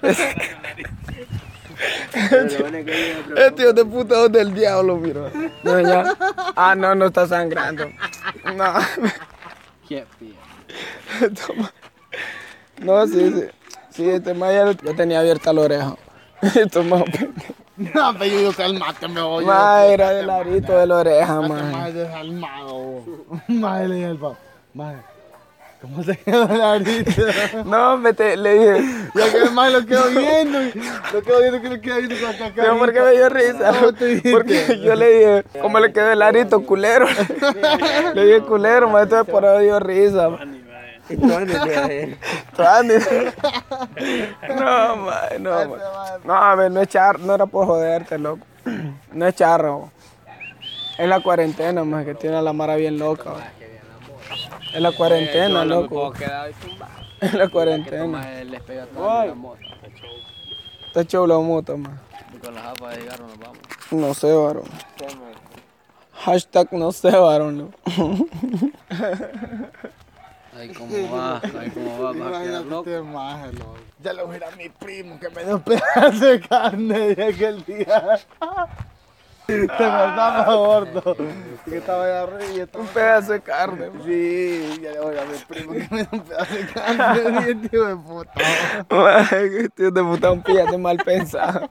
[3.38, 5.30] Este hijo de puta es del diablo, mira.
[5.64, 6.16] No, ya.
[6.56, 7.86] Ah, no, no está sangrando.
[8.56, 8.74] No.
[11.48, 11.72] Toma.
[12.82, 13.44] No, sí, sí.
[13.92, 15.96] Sí, este ma ya, ya tenía abierta la oreja.
[16.42, 17.04] Esto más
[17.78, 19.46] No, pero yo digo, cálmate, me voy.
[19.46, 21.90] Ma, era del larito de la oreja, Más ma.
[21.92, 23.02] desalmado.
[23.48, 24.38] Más le dije al papá.
[24.74, 24.96] Más.
[25.80, 27.12] ¿Cómo se quedó el arito?
[27.66, 29.10] No, me te- le dije.
[29.14, 30.60] Ya que más lo quedo viendo.
[31.14, 32.52] Lo quedo viendo que lo quedo viendo con acá.
[32.56, 33.72] Pero ¿por qué me dio risa?
[34.32, 37.06] Porque yo le dije, ¿cómo le quedó el arito, culero?
[38.16, 40.30] Le dije culero, ma, entonces por eso dio risa.
[44.50, 45.78] No, ma, no, ma.
[46.24, 48.46] No, a ver, no es charro, no era por joderte, loco.
[49.12, 49.92] No es charro.
[50.98, 53.32] Es la cuarentena, más que tiene a la mara bien loca.
[53.32, 53.52] ma.
[54.74, 56.14] Es la cuarentena, loco.
[57.20, 58.06] Es la cuarentena.
[59.34, 59.60] Moto.
[60.88, 62.00] Está chulo la moto, ma.
[62.32, 63.58] Y con las japas de cigarro nos vamos.
[63.90, 64.66] No sé, varón.
[66.14, 67.76] Hashtag no sé, varón.
[70.56, 72.90] Ahí como va, ahí como va, va a quedar loco.
[72.90, 73.76] Imagínate más, loco.
[74.00, 78.20] Ya lo era mi primo que me dio un pedazo de carne de aquel día.
[79.48, 81.16] Te faltaba gordo.
[81.64, 82.84] Que estaba allá arriba y estaba...
[82.84, 83.92] Un pedazo de carne.
[84.06, 87.70] Sí, ya le voy a mi primo que me dio un pedazo de carne de
[87.70, 88.34] tío de puta.
[89.74, 91.70] Tío de puta, un pillate mal pensado.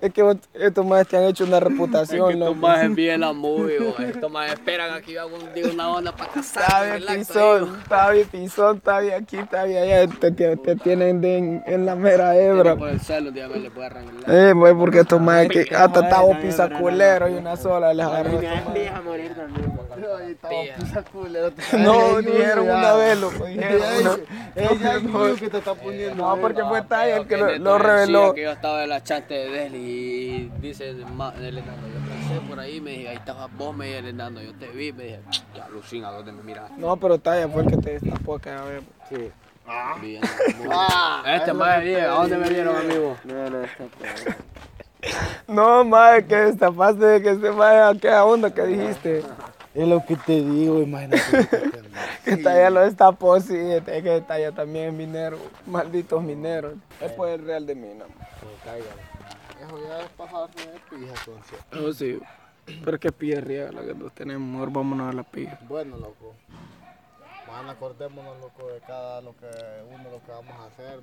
[0.00, 2.54] Es que estos más te han hecho una reputación, Estos loco.
[2.54, 3.78] más envíen la movie.
[3.98, 6.98] Estos más esperan aquí algún día una onda para casar.
[7.00, 7.76] Bien pisón,
[8.12, 9.36] bien pisón, bien aquí,
[9.66, 10.06] bien allá.
[10.06, 12.76] Te, te- te tienen de en, en la mera hebra.
[12.76, 14.14] Por el celo, dígame, le puede arreglar.
[14.28, 18.38] Eh, pues porque estos más que hasta estaba pisa culero y una sola les agarró.
[18.38, 19.78] a morir también.
[21.78, 23.44] No, dijeron una vez, loco.
[23.46, 24.20] Dijeron
[24.54, 26.14] Ella es el que te está poniendo.
[26.24, 28.32] No, porque fue Taya el que lo, reveló.
[28.32, 32.60] que yo estaba en la chante de Deli y dice el enano, yo pasé por
[32.60, 35.20] ahí, me dije, ahí estabas vos, me dije el enano, yo te vi, me dije,
[35.54, 36.70] ya Lucina, ¿dónde me miras?
[36.76, 38.82] No, pero Taya fue el que te destapó aquella vez.
[39.08, 39.30] Sí.
[41.26, 43.16] este más bien, ¿a dónde me vieron, amigo?
[43.24, 43.58] No, no.
[45.46, 49.22] No, madre, que destapaste de que se vaya aquella onda que dijiste.
[49.74, 51.22] Es lo que te digo, imagínate.
[52.24, 53.56] Que Taya lo destapó, sí.
[53.56, 55.38] Es que Taya también es minero.
[55.66, 56.74] Malditos mineros.
[57.00, 58.04] Es por el real de mina.
[59.68, 61.58] Eso ya es pasarse de pija, entonces.
[61.70, 62.18] Eso sí.
[62.84, 64.48] Pero es que pilla riega la que nos tenemos.
[64.48, 65.58] Mejor vámonos a la pija.
[65.68, 66.34] Bueno, loco.
[67.46, 69.46] Bueno, acordémonos, loco, de cada lo que
[69.94, 71.00] uno lo que vamos a hacer.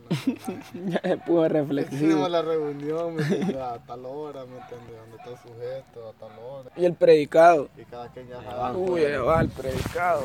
[0.74, 2.28] ¿me ya se pudo Hicimos reflexivo.
[2.30, 3.56] la reunión, ¿me entiendes?
[3.58, 4.96] A tal hora, ¿me entiendes?
[4.96, 6.70] Donde está el sujeto, a tal hora.
[6.76, 7.70] Y el predicado.
[7.76, 8.78] Y cada quien ya sabe.
[8.78, 10.22] Uy, ahí va el predicado.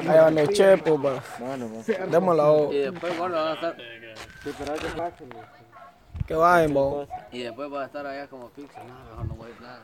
[0.00, 1.22] Ahí van el chepo, pa.
[1.38, 2.10] Bueno, pues.
[2.10, 3.76] Démosla o- Y después, bueno, van a estar,
[4.42, 5.63] Sí, pero que pase, ¿no?
[6.26, 7.06] Que bajen, bo.
[7.32, 9.80] y después va a estar allá como pizza, no, mejor no voy a ir nada.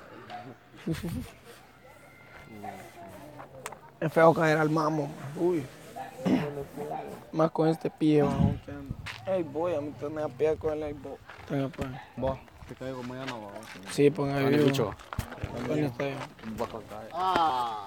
[4.01, 5.03] Es feo caer al mamo.
[5.09, 5.15] man.
[5.47, 5.67] Uy.
[7.33, 8.55] Más con este pie, anda.
[9.27, 11.13] Ey, voy a meterme a pie con el iPod.
[11.49, 11.89] Tenga, pues.
[12.17, 13.53] Vos, te caigo mañana, vamos.
[13.91, 14.47] Sí, ponga ahí.
[14.49, 14.65] Vivo.
[14.65, 14.95] bicho.
[15.69, 16.17] ¿Dónde está yo?
[16.57, 17.09] Voy a contar.
[17.13, 17.87] Ah,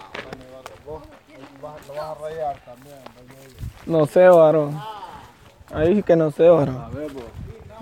[0.86, 1.02] vos
[1.62, 2.96] vas- lo vas a rayar también.
[3.86, 4.80] No sé, varón.
[5.74, 6.94] Ahí sí que no sé, A varón.
[6.94, 7.24] ver, vos.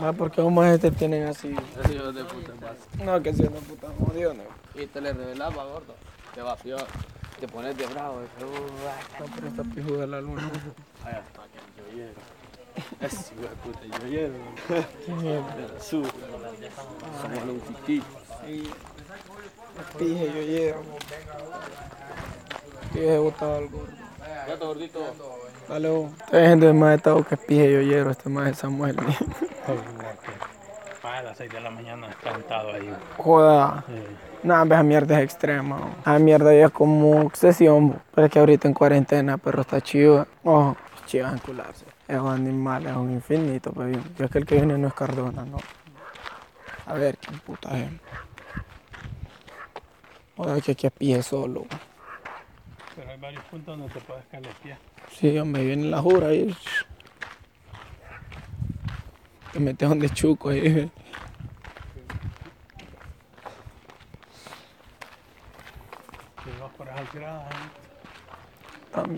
[0.01, 1.55] Más porque un este tienen así.
[1.83, 3.05] Ese hijo de puta más.
[3.05, 4.41] No, que si no puta jodido, no.
[4.73, 5.93] Y te le revelaba, gordo.
[6.33, 6.87] Te va peor.
[7.39, 8.21] Te pones de bravo.
[8.23, 10.49] y, uh, No, pero esta pijuda de la luna.
[11.05, 12.19] Ahí está, que yo hielo.
[12.99, 14.17] Ese hijo de puta, yo.
[15.55, 16.07] Del azul.
[17.21, 18.03] Somos un tití.
[19.99, 20.81] Pije, yo llevo.
[22.91, 23.93] Pije, botado al gordo.
[24.47, 24.99] Ya está gordito.
[25.79, 26.11] Vos.
[26.33, 28.09] Hay gente de más estado que pije, yo llevo.
[28.09, 28.97] Este más es Samuel.
[31.03, 32.93] A las 6 de la mañana cantado ahí.
[33.17, 33.85] Joda.
[34.43, 35.95] Nah, esa mierda es extrema.
[36.01, 38.01] Esa mierda ya es como obsesión.
[38.13, 40.27] Pero es que ahorita en cuarentena, pero está chido.
[40.43, 41.85] Ojo, chido a encularse.
[42.05, 43.71] Es un animal, es un infinito.
[43.71, 45.57] Pero yo es que el que viene no es Cardona, no.
[46.85, 47.89] A ver, qué puta es.
[50.35, 51.65] Joder, que aquí es pie solo.
[53.01, 54.23] Pero hay varios puntos donde te puedes
[54.61, 54.77] pies.
[55.11, 56.55] Sí, hombre, viene la jura ahí.
[59.51, 60.91] Te metes donde chuco ahí.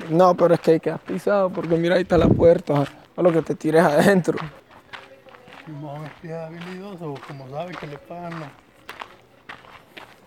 [0.09, 2.85] No, pero es que hay que pisado porque mira, ahí está la puerta.
[3.17, 4.37] A lo que te tires adentro.
[5.67, 8.49] Un espía habilidoso, como sabe que le pagan los...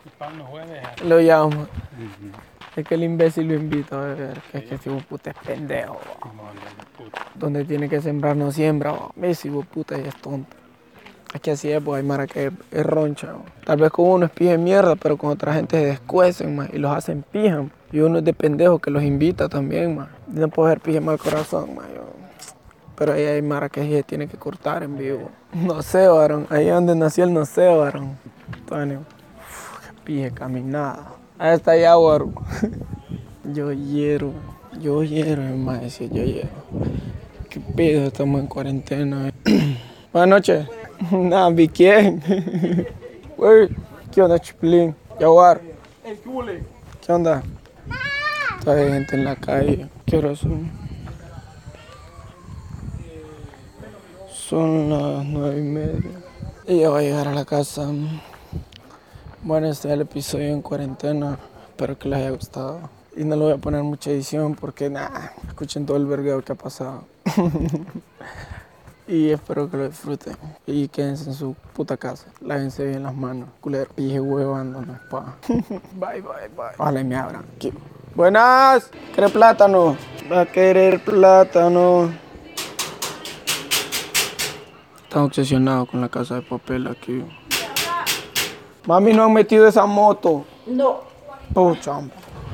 [0.05, 1.03] Le pagan los jueves.
[1.03, 1.67] Lo llama.
[2.77, 4.41] Es que el imbécil lo invita a beber.
[4.53, 5.99] Que es que si vos puta es pendejo.
[7.35, 8.93] Donde tiene que sembrar no siembra.
[8.93, 9.13] bo.
[9.17, 10.55] Ve si vos puta y es tonto.
[11.33, 13.33] Es que así es, pues hay mara que es, roncha.
[13.33, 13.45] bo.
[13.65, 16.73] Tal vez con uno es pije de mierda, pero con otra gente se descuecen más
[16.73, 17.65] y los hacen pija.
[17.93, 20.09] Y uno es de pendejo que los invita también, más.
[20.27, 21.87] No puedo ser pije mal corazón, más.
[22.95, 25.31] Pero ahí hay mara que se tiene que cortar en vivo.
[25.53, 26.47] No sé, varón.
[26.51, 28.19] Ahí es donde nació el no sé, varón.
[28.53, 29.01] Antonio.
[29.01, 31.16] Uf, qué pije caminada.
[31.39, 32.35] Ahí está ya, varón.
[33.53, 34.33] Yo hiero.
[34.81, 36.49] Yo hiero, más decía yo hiero.
[37.51, 38.07] ¿Qué pedo?
[38.07, 39.31] Estamos en cuarentena.
[40.13, 40.67] Buenas noches.
[41.53, 42.23] ¿vi quién?
[43.37, 43.69] Güey,
[44.11, 44.95] ¿qué onda, Chipilín?
[45.21, 45.61] Jaguar.
[47.07, 47.43] ¿Qué onda?
[48.65, 49.89] Todavía hay gente en la calle.
[50.07, 50.71] ¿Qué horas son?
[54.33, 56.11] Son las nueve y media.
[56.67, 57.91] Y ya va a llegar a la casa.
[59.47, 61.39] Bueno, este es el episodio en cuarentena.
[61.69, 62.81] Espero que les haya gustado.
[63.17, 66.51] Y no le voy a poner mucha edición porque, nada, escuchen todo el vergueo que
[66.51, 67.05] ha pasado.
[69.07, 70.37] y espero que lo disfruten.
[70.67, 72.27] Y quédense en su puta casa.
[72.41, 73.49] Lávense bien las manos.
[73.61, 73.89] Culero.
[73.95, 75.37] Pije huevando, no es pa.
[75.47, 76.75] bye, bye, bye.
[76.77, 77.45] Ojalá y me abran.
[77.55, 77.73] Aquí.
[78.17, 78.91] Buenas.
[79.15, 79.97] ¿Quiere plátano?
[80.29, 82.11] Va a querer plátano.
[85.05, 87.23] Están obsesionados con la casa de papel aquí.
[88.87, 90.45] Mami, no han metido esa moto.
[90.67, 91.01] No,
[91.53, 92.01] Pucha.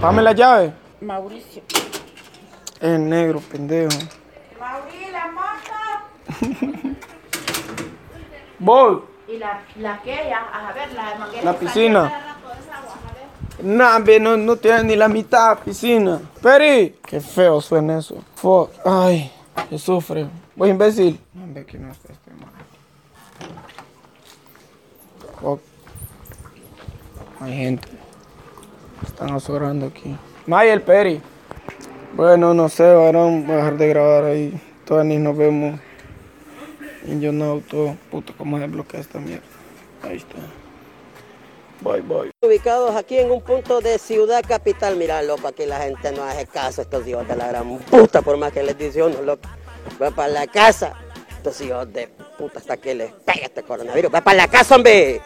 [0.01, 0.73] Dame la llave.
[1.01, 1.63] Mauricio.
[2.81, 3.91] Es negro, pendejo.
[4.59, 5.73] Mauricio, la moto.
[8.59, 9.03] Voy.
[9.29, 11.43] Y la, la que ella, a ver, la.
[11.43, 12.37] La piscina.
[13.63, 16.21] Nah, no, no tiene ni la mitad piscina.
[16.43, 18.17] Peri, qué feo suena eso.
[18.37, 19.31] Fuck, ay,
[19.69, 20.27] que sufre.
[20.57, 21.21] Voy imbécil.
[21.35, 22.31] No, que no está este.
[25.41, 25.72] Fuck.
[27.43, 27.89] Hay gente.
[29.05, 30.17] Están azorando aquí.
[30.47, 31.21] Maya, el Peri.
[32.15, 34.61] Bueno, no sé, varón, voy a dejar de grabar ahí.
[35.05, 35.81] Ni nos vemos.
[37.07, 37.97] Y yo no auto.
[38.11, 39.43] Puta, ¿cómo se bloquea esta mierda?
[40.03, 40.37] Ahí está.
[41.81, 42.31] Bye, bye.
[42.43, 46.47] Ubicados aquí en un punto de ciudad capital, mira, loco, aquí la gente no hace
[46.47, 49.49] caso, estos hijos de la gran puta, por más que les dice uno, loco.
[50.01, 50.93] Va para la casa,
[51.31, 52.07] estos hijos de
[52.39, 54.15] puta, hasta que les pegue este coronavirus.
[54.15, 55.21] Va para la casa, hombre.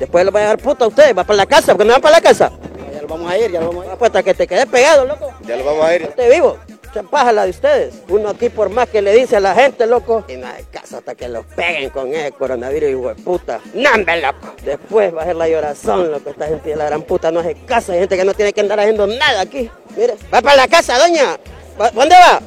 [0.00, 2.00] Después los va a dejar puta a ustedes, va para la casa, porque no van
[2.02, 2.50] para la casa.
[2.92, 3.98] Ya lo vamos a ir, ya lo vamos a ir.
[3.98, 5.32] Pues hasta que te quedes pegado, loco.
[5.46, 6.08] Ya lo vamos a ir.
[6.08, 6.56] Te vivo.
[6.92, 7.94] Chapaja la de ustedes.
[8.08, 10.96] Uno aquí por más que le dice a la gente, loco, y no hay caso
[10.98, 13.60] hasta que los peguen con ese coronavirus, hijo de puta.
[13.74, 14.54] ¡Nambe, loco!
[14.64, 16.30] Después va a ser la llorazón, loco.
[16.30, 17.92] Esta gente de la gran puta no hace caso.
[17.92, 19.70] Hay gente que no tiene que andar haciendo nada aquí.
[19.96, 21.36] Mire, va para la casa, doña.
[21.80, 22.40] ¿Va- ¿Dónde va?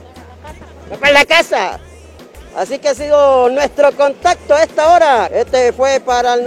[0.92, 1.80] Va para la casa.
[2.58, 5.28] Así que ha sido nuestro contacto a esta hora.
[5.28, 6.44] Este fue para el